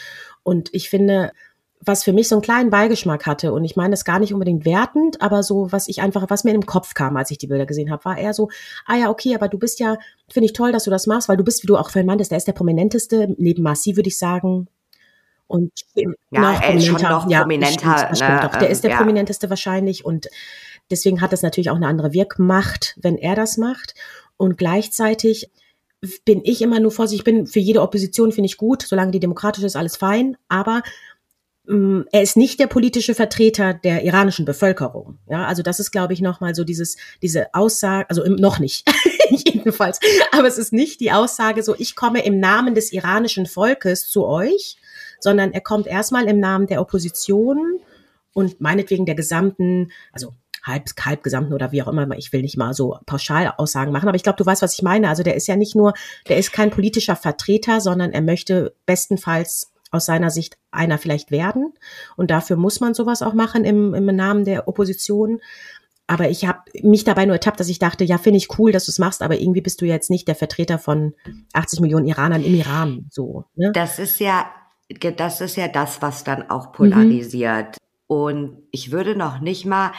Und 0.43 0.69
ich 0.75 0.91
finde, 0.91 1.33
was 1.81 2.05
für 2.05 2.13
mich 2.13 2.29
so 2.29 2.35
einen 2.35 2.43
kleinen 2.43 2.71
Beigeschmack 2.71 3.27
hatte. 3.27 3.53
Und 3.53 3.65
ich 3.65 3.77
meine 3.77 3.93
das 3.93 4.05
gar 4.05 4.19
nicht 4.19 4.33
unbedingt 4.33 4.65
wertend, 4.65 5.23
aber 5.23 5.43
so, 5.43 5.71
was 5.71 5.89
ich 5.89 6.03
einfach, 6.03 6.29
was 6.29 6.45
mir 6.45 6.51
in 6.51 6.61
den 6.61 6.67
Kopf 6.67 6.95
kam, 6.95 7.17
als 7.17 7.31
ich 7.31 7.39
die 7.39 7.47
Bilder 7.47 7.67
gesehen 7.67 7.91
habe, 7.91 8.05
war 8.05 8.19
eher 8.19 8.35
so, 8.35 8.51
ah 8.87 8.97
ja, 8.97 9.11
okay, 9.11 9.35
aber 9.35 9.49
du 9.49 9.59
bist 9.59 9.79
ja, 9.81 9.97
finde 10.29 10.47
ich 10.47 10.53
toll, 10.53 10.73
dass 10.73 10.85
du 10.85 10.91
das 10.91 11.07
machst, 11.07 11.29
weil 11.29 11.37
du 11.37 11.45
bist, 11.45 11.63
wie 11.63 11.67
du 11.67 11.77
auch 11.77 11.91
vorhin 11.91 12.07
meintest, 12.07 12.31
der 12.31 12.39
ist 12.39 12.47
der 12.47 12.53
prominenteste, 12.53 13.35
neben 13.39 13.63
Marci, 13.63 13.97
würde 13.97 14.09
ich 14.09 14.19
sagen. 14.19 14.69
Und 15.47 15.73
ja, 16.31 16.61
er 16.61 16.75
ist 16.75 16.87
schon 16.87 17.01
noch 17.01 17.29
ja, 17.31 17.41
prominenter. 17.41 18.11
Stimmt, 18.15 18.21
ne, 18.21 18.41
doch. 18.43 18.59
Der 18.59 18.69
ist 18.69 18.85
der 18.85 18.91
ja. 18.91 18.97
prominenteste 18.99 19.49
wahrscheinlich 19.49 20.05
und 20.05 20.29
deswegen 20.91 21.21
hat 21.21 21.33
das 21.33 21.43
natürlich 21.43 21.71
auch 21.71 21.77
eine 21.77 21.87
andere 21.87 22.13
Wirkmacht, 22.13 22.97
wenn 23.01 23.17
er 23.17 23.35
das 23.35 23.57
macht. 23.57 23.95
Und 24.37 24.59
gleichzeitig 24.59 25.51
bin 26.25 26.43
ich 26.45 26.61
immer 26.61 26.81
nur 26.81 26.93
vorsichtig, 26.93 27.21
ich 27.21 27.25
bin 27.25 27.47
für 27.47 27.59
jede 27.61 27.83
Opposition 27.83 28.31
finde 28.31 28.47
ich 28.47 28.57
gut, 28.57 28.83
solange 28.83 29.11
die 29.11 29.21
demokratisch 29.21 29.65
ist, 29.65 29.75
alles 29.75 29.97
fein, 29.97 30.37
aber 30.49 30.83
er 31.69 32.23
ist 32.23 32.37
nicht 32.39 32.61
der 32.61 32.67
politische 32.67 33.15
Vertreter 33.15 33.75
der 33.75 34.03
iranischen 34.03 34.47
Bevölkerung. 34.47 35.19
Ja, 35.29 35.45
also 35.45 35.63
das 35.63 35.81
ist, 35.81 35.91
glaube 35.91 36.15
ich, 36.15 36.23
nochmal 36.23 36.55
so 36.55 36.65
dieses, 36.65 36.97
diese 37.21 37.53
Aussage, 37.53 38.09
also 38.09 38.25
noch 38.25 38.59
nicht, 38.59 38.89
jedenfalls. 39.29 40.01
Aber 40.33 40.49
es 40.49 40.57
ist 40.57 40.73
nicht 40.73 41.01
die 41.01 41.13
Aussage 41.13 41.63
so, 41.63 41.75
ich 41.77 41.95
komme 41.95 42.25
im 42.25 42.41
Namen 42.41 42.75
des 42.75 42.93
iranischen 42.93 43.45
Volkes 43.45 44.09
zu 44.09 44.25
euch, 44.25 44.79
sondern 45.21 45.53
er 45.53 45.61
kommt 45.61 45.87
erstmal 45.87 46.27
im 46.27 46.41
Namen 46.41 46.69
der 46.69 46.81
Opposition 46.81 47.81
und 48.33 48.61
meinetwegen 48.63 49.05
der 49.05 49.15
gesamten, 49.15 49.93
also 50.13 50.33
halb, 50.63 50.85
halb 51.05 51.23
gesamten 51.23 51.53
oder 51.53 51.71
wie 51.73 51.83
auch 51.83 51.89
immer, 51.89 52.09
ich 52.17 52.33
will 52.33 52.43
nicht 52.43 52.57
mal 52.57 52.73
so 52.73 52.99
pauschal 53.05 53.53
Aussagen 53.59 53.93
machen, 53.93 54.09
aber 54.09 54.17
ich 54.17 54.23
glaube, 54.23 54.39
du 54.39 54.47
weißt, 54.47 54.63
was 54.63 54.75
ich 54.75 54.83
meine. 54.83 55.09
Also 55.09 55.23
der 55.23 55.35
ist 55.35 55.49
ja 55.49 55.57
nicht 55.57 55.75
nur, 55.75 55.93
der 56.29 56.39
ist 56.39 56.53
kein 56.53 56.71
politischer 56.71 57.17
Vertreter, 57.17 57.81
sondern 57.83 58.13
er 58.13 58.23
möchte 58.23 58.75
bestenfalls 58.87 59.73
aus 59.91 60.07
seiner 60.07 60.31
Sicht 60.31 60.57
einer 60.71 60.99
vielleicht 60.99 61.31
werden. 61.31 61.73
Und 62.17 62.31
dafür 62.31 62.57
muss 62.57 62.81
man 62.81 62.95
sowas 62.95 63.23
auch 63.23 63.35
machen 63.35 63.65
im, 63.65 63.95
im 63.95 64.07
Namen 64.07 64.45
der 64.45 64.69
Opposition. 64.69 65.41
Aber 66.07 66.31
ich 66.31 66.47
habe 66.47 66.61
mich 66.83 67.05
dabei 67.05 67.27
nur 67.27 67.35
ertappt, 67.35 67.61
dass 67.61 67.69
ich 67.69 67.79
dachte, 67.79 68.03
ja, 68.05 68.17
finde 68.17 68.39
ich 68.39 68.59
cool, 68.59 68.73
dass 68.73 68.87
du 68.87 68.91
es 68.91 68.99
machst, 68.99 69.23
aber 69.23 69.39
irgendwie 69.39 69.61
bist 69.61 69.81
du 69.83 69.85
jetzt 69.85 70.09
nicht 70.09 70.27
der 70.27 70.35
Vertreter 70.35 70.79
von 70.79 71.15
80 71.53 71.81
Millionen 71.81 72.07
Iranern 72.07 72.43
im 72.43 72.55
Iran. 72.55 73.07
So. 73.11 73.45
Ne? 73.57 73.73
Das 73.75 73.99
ist 73.99 74.19
ja, 74.19 74.51
das 74.89 75.41
ist 75.43 75.57
ja 75.57 75.69
das, 75.69 76.01
was 76.01 76.25
dann 76.25 76.49
auch 76.49 76.73
polarisiert. 76.73 77.77
Mhm. 77.77 78.17
Und 78.17 78.63
ich 78.71 78.91
würde 78.91 79.17
noch 79.17 79.41
nicht 79.41 79.67
mal 79.67 79.93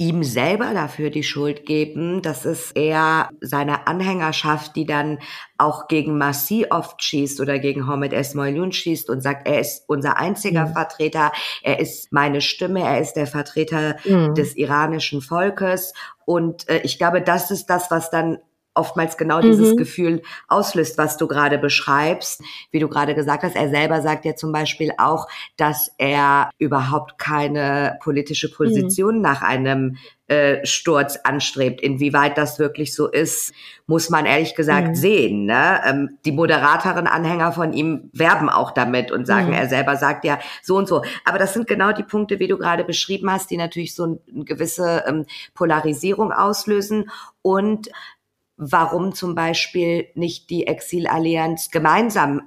ihm 0.00 0.22
selber 0.22 0.72
dafür 0.74 1.10
die 1.10 1.24
Schuld 1.24 1.66
geben. 1.66 2.22
Das 2.22 2.46
ist 2.46 2.76
eher 2.76 3.30
seine 3.40 3.88
Anhängerschaft, 3.88 4.76
die 4.76 4.86
dann 4.86 5.18
auch 5.58 5.88
gegen 5.88 6.16
Massi 6.16 6.66
oft 6.70 7.02
schießt 7.02 7.40
oder 7.40 7.58
gegen 7.58 7.88
Homed 7.88 8.12
Esmoilun 8.12 8.70
schießt 8.70 9.10
und 9.10 9.22
sagt, 9.22 9.48
er 9.48 9.58
ist 9.58 9.82
unser 9.88 10.16
einziger 10.16 10.66
mhm. 10.66 10.72
Vertreter, 10.72 11.32
er 11.64 11.80
ist 11.80 12.12
meine 12.12 12.40
Stimme, 12.40 12.82
er 12.82 13.00
ist 13.00 13.14
der 13.14 13.26
Vertreter 13.26 13.96
mhm. 14.04 14.34
des 14.34 14.56
iranischen 14.56 15.20
Volkes. 15.20 15.92
Und 16.24 16.68
äh, 16.68 16.80
ich 16.84 16.98
glaube, 16.98 17.20
das 17.20 17.50
ist 17.50 17.66
das, 17.66 17.90
was 17.90 18.08
dann 18.10 18.38
oftmals 18.78 19.16
genau 19.16 19.40
dieses 19.40 19.72
mhm. 19.72 19.76
Gefühl 19.76 20.22
auslöst, 20.46 20.96
was 20.96 21.16
du 21.16 21.26
gerade 21.26 21.58
beschreibst. 21.58 22.42
Wie 22.70 22.78
du 22.78 22.88
gerade 22.88 23.14
gesagt 23.14 23.42
hast, 23.42 23.56
er 23.56 23.68
selber 23.68 24.00
sagt 24.00 24.24
ja 24.24 24.36
zum 24.36 24.52
Beispiel 24.52 24.92
auch, 24.98 25.26
dass 25.56 25.92
er 25.98 26.50
überhaupt 26.58 27.18
keine 27.18 27.98
politische 28.02 28.50
Position 28.50 29.16
mhm. 29.16 29.22
nach 29.22 29.42
einem 29.42 29.96
äh, 30.28 30.66
Sturz 30.66 31.18
anstrebt. 31.24 31.80
Inwieweit 31.80 32.36
das 32.36 32.58
wirklich 32.58 32.94
so 32.94 33.08
ist, 33.08 33.52
muss 33.86 34.10
man 34.10 34.26
ehrlich 34.26 34.54
gesagt 34.54 34.88
mhm. 34.88 34.94
sehen. 34.94 35.46
Ne? 35.46 35.80
Ähm, 35.86 36.18
die 36.26 36.32
moderateren 36.32 37.06
Anhänger 37.06 37.52
von 37.52 37.72
ihm 37.72 38.10
werben 38.12 38.50
auch 38.50 38.72
damit 38.72 39.10
und 39.10 39.26
sagen, 39.26 39.48
mhm. 39.48 39.54
er 39.54 39.68
selber 39.70 39.96
sagt 39.96 40.26
ja 40.26 40.38
so 40.62 40.76
und 40.76 40.86
so. 40.86 41.02
Aber 41.24 41.38
das 41.38 41.54
sind 41.54 41.66
genau 41.66 41.92
die 41.92 42.02
Punkte, 42.02 42.38
wie 42.40 42.46
du 42.46 42.58
gerade 42.58 42.84
beschrieben 42.84 43.32
hast, 43.32 43.50
die 43.50 43.56
natürlich 43.56 43.94
so 43.94 44.04
eine 44.04 44.44
gewisse 44.44 45.04
ähm, 45.06 45.24
Polarisierung 45.54 46.30
auslösen 46.30 47.10
und 47.40 47.88
warum 48.58 49.14
zum 49.14 49.34
Beispiel 49.34 50.08
nicht 50.14 50.50
die 50.50 50.66
Exilallianz 50.66 51.70
gemeinsam 51.70 52.42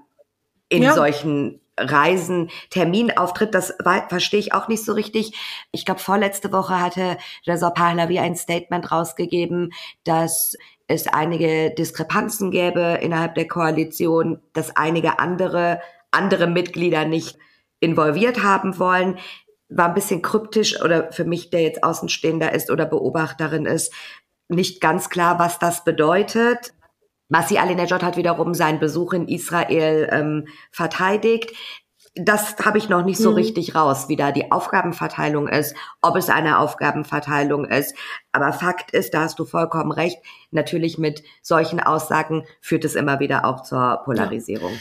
in 0.69 0.83
ja. 0.83 0.93
solchen 0.93 1.61
Reisen, 1.77 2.49
Terminauftritt, 2.69 3.55
das 3.55 3.73
war, 3.83 4.07
verstehe 4.09 4.39
ich 4.39 4.53
auch 4.53 4.67
nicht 4.67 4.85
so 4.85 4.93
richtig. 4.93 5.33
Ich 5.71 5.85
glaube, 5.85 5.99
vorletzte 5.99 6.51
Woche 6.51 6.79
hatte 6.79 7.17
Reza 7.47 7.69
Pahlavi 7.69 8.19
ein 8.19 8.35
Statement 8.35 8.91
rausgegeben, 8.91 9.71
dass 10.03 10.55
es 10.87 11.07
einige 11.07 11.71
Diskrepanzen 11.71 12.51
gäbe 12.51 12.99
innerhalb 13.01 13.35
der 13.35 13.47
Koalition, 13.47 14.41
dass 14.53 14.75
einige 14.75 15.19
andere, 15.19 15.79
andere 16.11 16.47
Mitglieder 16.47 17.05
nicht 17.05 17.37
involviert 17.79 18.43
haben 18.43 18.77
wollen. 18.77 19.17
War 19.69 19.87
ein 19.87 19.93
bisschen 19.93 20.21
kryptisch 20.21 20.81
oder 20.81 21.11
für 21.13 21.23
mich, 21.23 21.49
der 21.49 21.61
jetzt 21.61 21.83
Außenstehender 21.83 22.53
ist 22.53 22.69
oder 22.69 22.85
Beobachterin 22.85 23.65
ist, 23.65 23.93
nicht 24.51 24.81
ganz 24.81 25.09
klar, 25.09 25.39
was 25.39 25.59
das 25.59 25.83
bedeutet. 25.83 26.73
Masih 27.29 27.59
Alinejad 27.59 28.03
hat 28.03 28.17
wiederum 28.17 28.53
seinen 28.53 28.79
Besuch 28.79 29.13
in 29.13 29.27
Israel 29.27 30.09
ähm, 30.11 30.47
verteidigt. 30.71 31.55
Das 32.13 32.57
habe 32.57 32.77
ich 32.77 32.89
noch 32.89 33.05
nicht 33.05 33.19
so 33.19 33.29
mhm. 33.29 33.35
richtig 33.35 33.73
raus, 33.73 34.09
wie 34.09 34.17
da 34.17 34.33
die 34.33 34.51
Aufgabenverteilung 34.51 35.47
ist, 35.47 35.73
ob 36.01 36.17
es 36.17 36.29
eine 36.29 36.59
Aufgabenverteilung 36.59 37.63
ist. 37.63 37.95
Aber 38.33 38.51
Fakt 38.51 38.91
ist, 38.91 39.13
da 39.13 39.21
hast 39.21 39.39
du 39.39 39.45
vollkommen 39.45 39.93
recht, 39.93 40.17
natürlich 40.51 40.97
mit 40.97 41.23
solchen 41.41 41.79
Aussagen 41.79 42.43
führt 42.59 42.83
es 42.83 42.95
immer 42.95 43.21
wieder 43.21 43.45
auch 43.45 43.63
zur 43.63 44.01
Polarisierung. 44.03 44.73
Ja. 44.73 44.77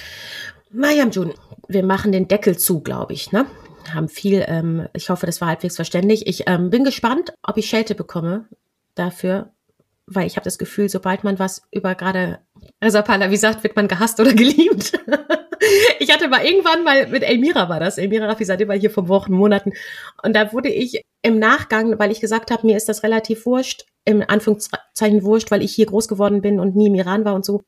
Mariam 0.72 1.10
Jun, 1.10 1.34
wir 1.68 1.84
machen 1.84 2.10
den 2.10 2.26
Deckel 2.26 2.58
zu, 2.58 2.80
glaube 2.80 3.12
ich, 3.12 3.30
ne? 3.30 3.46
Haben 3.94 4.08
viel, 4.08 4.44
ähm, 4.46 4.88
ich 4.92 5.08
hoffe, 5.08 5.26
das 5.26 5.40
war 5.40 5.48
halbwegs 5.48 5.76
verständlich. 5.76 6.26
Ich 6.26 6.48
ähm, 6.48 6.70
bin 6.70 6.82
gespannt, 6.82 7.32
ob 7.42 7.56
ich 7.56 7.68
Schelte 7.68 7.94
bekomme 7.94 8.46
dafür, 8.94 9.52
weil 10.12 10.26
ich 10.26 10.36
habe 10.36 10.44
das 10.44 10.58
Gefühl, 10.58 10.88
sobald 10.88 11.24
man 11.24 11.38
was 11.38 11.62
über 11.70 11.94
gerade 11.94 12.40
Reza 12.82 13.02
Pahlavi 13.02 13.36
sagt, 13.36 13.62
wird 13.62 13.76
man 13.76 13.88
gehasst 13.88 14.20
oder 14.20 14.34
geliebt. 14.34 14.98
ich 15.98 16.12
hatte 16.12 16.28
mal 16.28 16.44
irgendwann 16.44 16.84
mal 16.84 17.06
mit 17.06 17.22
Elmira 17.22 17.68
war 17.68 17.80
das, 17.80 17.96
Elmira 17.96 18.26
Rafizadeh 18.26 18.68
war 18.68 18.78
hier 18.78 18.90
vor 18.90 19.08
Wochen, 19.08 19.32
Monaten 19.32 19.72
und 20.22 20.34
da 20.34 20.52
wurde 20.52 20.68
ich 20.68 21.02
im 21.22 21.38
Nachgang, 21.38 21.98
weil 21.98 22.10
ich 22.10 22.20
gesagt 22.20 22.50
habe, 22.50 22.66
mir 22.66 22.76
ist 22.76 22.88
das 22.88 23.02
relativ 23.02 23.46
wurscht, 23.46 23.84
im 24.04 24.24
Anführungszeichen 24.26 25.22
wurscht, 25.22 25.50
weil 25.50 25.62
ich 25.62 25.74
hier 25.74 25.86
groß 25.86 26.08
geworden 26.08 26.40
bin 26.40 26.58
und 26.58 26.76
nie 26.76 26.88
im 26.88 26.94
Iran 26.94 27.24
war 27.24 27.34
und 27.34 27.44
so. 27.44 27.62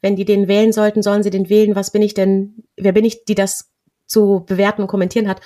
Wenn 0.00 0.16
die 0.16 0.24
den 0.24 0.48
wählen 0.48 0.72
sollten, 0.72 1.02
sollen 1.02 1.22
sie 1.22 1.30
den 1.30 1.48
wählen. 1.48 1.76
Was 1.76 1.92
bin 1.92 2.02
ich 2.02 2.14
denn, 2.14 2.64
wer 2.76 2.92
bin 2.92 3.04
ich, 3.04 3.24
die 3.24 3.36
das 3.36 3.70
zu 4.06 4.44
bewerten 4.46 4.82
und 4.82 4.88
kommentieren 4.88 5.28
hat? 5.28 5.40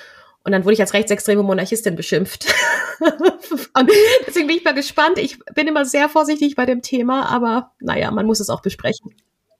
Und 0.46 0.52
dann 0.52 0.64
wurde 0.64 0.74
ich 0.74 0.80
als 0.80 0.94
rechtsextreme 0.94 1.42
Monarchistin 1.42 1.96
beschimpft. 1.96 2.46
und 3.00 3.90
deswegen 4.28 4.46
bin 4.46 4.58
ich 4.58 4.64
mal 4.64 4.74
gespannt. 4.74 5.18
Ich 5.18 5.40
bin 5.56 5.66
immer 5.66 5.84
sehr 5.84 6.08
vorsichtig 6.08 6.54
bei 6.54 6.64
dem 6.64 6.82
Thema, 6.82 7.28
aber 7.28 7.72
naja, 7.80 8.12
man 8.12 8.26
muss 8.26 8.38
es 8.38 8.48
auch 8.48 8.62
besprechen. 8.62 9.12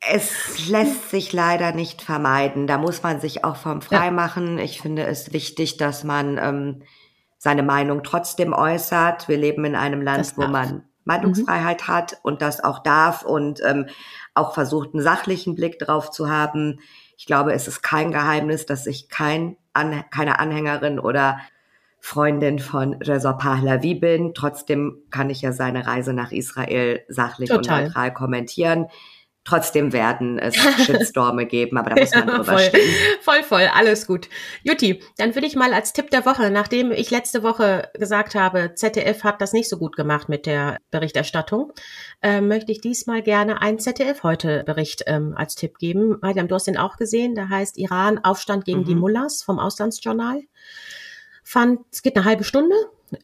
Es 0.09 0.69
lässt 0.69 1.11
sich 1.11 1.33
leider 1.33 1.73
nicht 1.73 2.03
vermeiden. 2.03 2.69
Da 2.69 2.79
muss 2.79 3.03
man 3.03 3.21
sich 3.21 3.43
auch 3.43 3.57
vom 3.57 3.83
frei 3.83 4.13
machen. 4.13 4.61
Ich 4.61 4.81
finde 4.81 5.05
es 5.07 5.33
wichtig, 5.33 5.77
dass 5.77 6.05
man 6.05 6.39
ähm, 6.39 6.83
seine 7.37 7.65
Meinung 7.65 8.05
trotzdem 8.05 8.53
äußert. 8.53 9.27
Wir 9.27 9.39
leben 9.39 9.65
in 9.65 9.75
einem 9.75 10.03
Land, 10.03 10.37
wo 10.37 10.47
man 10.47 10.85
Meinungsfreiheit 11.05 11.83
mhm. 11.83 11.89
hat 11.89 12.19
und 12.23 12.43
das 12.43 12.63
auch 12.63 12.85
darf 12.85 13.25
und 13.25 13.61
ähm, 13.65 13.87
auch 14.35 14.55
versucht, 14.55 14.95
einen 14.95 15.03
sachlichen 15.03 15.57
Blick 15.57 15.81
drauf 15.81 16.13
zu 16.13 16.31
haben. 16.31 16.79
Ich 17.17 17.27
glaube, 17.27 17.53
es 17.53 17.69
ist 17.69 17.83
kein 17.83 18.13
Geheimnis, 18.13 18.67
dass 18.67 18.87
ich 18.87 19.09
kein 19.09 19.57
an, 19.73 20.05
keine 20.11 20.39
Anhängerin 20.39 20.99
oder 20.99 21.39
Freundin 21.99 22.59
von 22.59 22.95
Reza 22.95 23.33
Pahlavi 23.33 23.95
bin. 23.95 24.33
Trotzdem 24.35 25.03
kann 25.11 25.31
ich 25.31 25.43
ja 25.43 25.53
seine 25.53 25.87
Reise 25.87 26.13
nach 26.13 26.31
Israel 26.31 27.03
sachlich 27.09 27.51
Total. 27.51 27.81
und 27.81 27.85
neutral 27.87 28.13
kommentieren. 28.13 28.87
Trotzdem 29.47 29.93
werden 29.93 30.39
es 30.41 30.57
Shitstorme 30.85 31.47
geben, 31.47 31.79
aber 31.79 31.91
da 31.91 32.01
muss 32.01 32.11
man 32.11 32.29
ja, 32.29 32.35
drüber 32.35 32.45
voll, 32.45 32.61
stehen. 32.61 32.95
Voll, 33.21 33.43
voll, 33.45 33.71
alles 33.73 34.07
gut. 34.07 34.29
Jutti, 34.65 35.03
dann 35.19 35.35
würde 35.37 35.47
ich 35.47 35.55
mal 35.55 35.73
als 35.73 35.93
Tipp 35.93 36.11
der 36.11 36.27
Woche, 36.27 36.51
nachdem 36.51 36.91
ich 36.91 37.11
letzte 37.11 37.45
Woche 37.45 37.89
gesagt 37.95 38.35
habe, 38.35 38.75
ZDF 38.75 39.23
hat 39.23 39.41
das 39.41 39.53
nicht 39.53 39.69
so 39.69 39.79
gut 39.79 39.95
gemacht 39.95 40.29
mit 40.29 40.47
der 40.47 40.79
Berichterstattung, 40.91 41.73
äh, 42.23 42.41
möchte 42.41 42.73
ich 42.73 42.81
diesmal 42.81 43.23
gerne 43.23 43.63
einen 43.63 43.79
ZDF-Heute-Bericht 43.79 45.05
ähm, 45.07 45.35
als 45.37 45.55
Tipp 45.55 45.79
geben. 45.79 46.19
Mariam, 46.21 46.49
du 46.49 46.57
hast 46.57 46.67
den 46.67 46.77
auch 46.77 46.97
gesehen, 46.97 47.37
der 47.37 47.49
heißt 47.49 47.79
Iran, 47.79 48.19
Aufstand 48.19 48.65
gegen 48.65 48.81
mhm. 48.81 48.87
die 48.87 48.95
Mullahs 48.97 49.45
vom 49.45 49.61
Auslandsjournal. 49.61 50.43
Fand, 51.45 51.83
es 51.93 52.03
geht 52.03 52.17
eine 52.17 52.25
halbe 52.25 52.43
Stunde, 52.43 52.75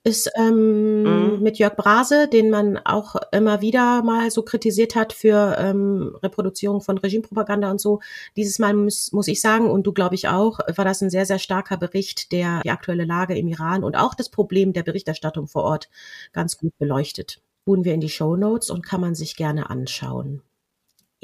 ist 0.05 0.31
ähm, 0.37 1.03
mhm. 1.03 1.43
mit 1.43 1.59
Jörg 1.59 1.77
Brase, 1.77 2.29
den 2.29 2.51
man 2.51 2.79
auch 2.79 3.17
immer 3.33 3.61
wieder 3.61 4.03
mal 4.03 4.31
so 4.31 4.43
kritisiert 4.43 4.95
hat 4.95 5.13
für 5.13 5.57
ähm, 5.59 6.17
Reproduzierung 6.23 6.81
von 6.81 6.99
Regimepropaganda 6.99 7.71
und 7.71 7.81
so. 7.81 8.01
Dieses 8.37 8.59
Mal 8.59 8.75
muss, 8.75 9.13
muss 9.13 9.29
ich 9.29 9.41
sagen, 9.41 9.71
und 9.71 9.87
du 9.87 9.93
glaube 9.93 10.15
ich 10.15 10.29
auch, 10.29 10.61
war 10.75 10.85
das 10.85 11.03
ein 11.03 11.11
sehr, 11.11 11.27
sehr 11.27 11.39
starker 11.39 11.77
Bericht, 11.77 12.33
der 12.33 12.61
die 12.63 12.71
aktuelle 12.71 13.05
Lage 13.05 13.37
im 13.37 13.49
Iran 13.49 13.85
und 13.85 13.97
auch 13.97 14.15
das 14.15 14.29
Problem 14.29 14.73
der 14.73 14.83
Berichterstattung 14.83 15.49
vor 15.49 15.65
Ort 15.65 15.89
ganz 16.33 16.59
gut 16.59 16.77
beleuchtet. 16.79 17.41
Tun 17.65 17.85
wir 17.85 17.95
in 17.95 18.01
die 18.01 18.09
Show 18.09 18.37
Notes 18.37 18.71
und 18.71 18.85
kann 18.85 19.01
man 19.01 19.15
sich 19.15 19.37
gerne 19.37 19.71
anschauen. 19.71 20.43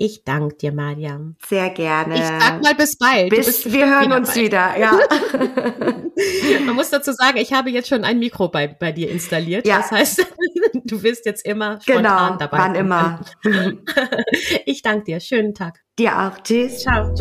Ich 0.01 0.23
danke 0.23 0.55
dir, 0.55 0.73
Mariam. 0.73 1.35
Sehr 1.45 1.71
gerne. 1.71 2.15
Ich 2.15 2.23
sag 2.23 2.63
mal 2.63 2.75
bis 2.77 2.97
bald. 2.97 3.31
Bis 3.31 3.71
wir 3.73 3.91
hören 3.91 4.13
uns 4.13 4.29
bald. 4.29 4.41
wieder, 4.41 4.79
ja. 4.79 4.93
Man 6.67 6.77
muss 6.77 6.91
dazu 6.91 7.11
sagen, 7.11 7.37
ich 7.39 7.53
habe 7.53 7.71
jetzt 7.71 7.89
schon 7.89 8.05
ein 8.05 8.21
Mikro 8.21 8.47
bei, 8.49 8.69
bei 8.69 8.93
dir 8.93 9.11
installiert. 9.11 9.67
Ja. 9.67 9.79
Das 9.79 9.91
heißt, 9.91 10.25
du 10.85 11.03
wirst 11.03 11.27
jetzt 11.27 11.45
immer 11.45 11.81
spontan 11.81 12.05
genau, 12.05 12.37
dabei. 12.37 12.59
Wann 12.59 12.75
immer. 12.77 13.21
Ich 14.67 14.83
danke 14.83 15.05
dir. 15.05 15.21
Schönen 15.21 15.53
Tag. 15.53 15.81
Dir 15.99 16.17
auch. 16.17 16.39
Tschüss. 16.45 16.83
Ciao. 16.83 17.13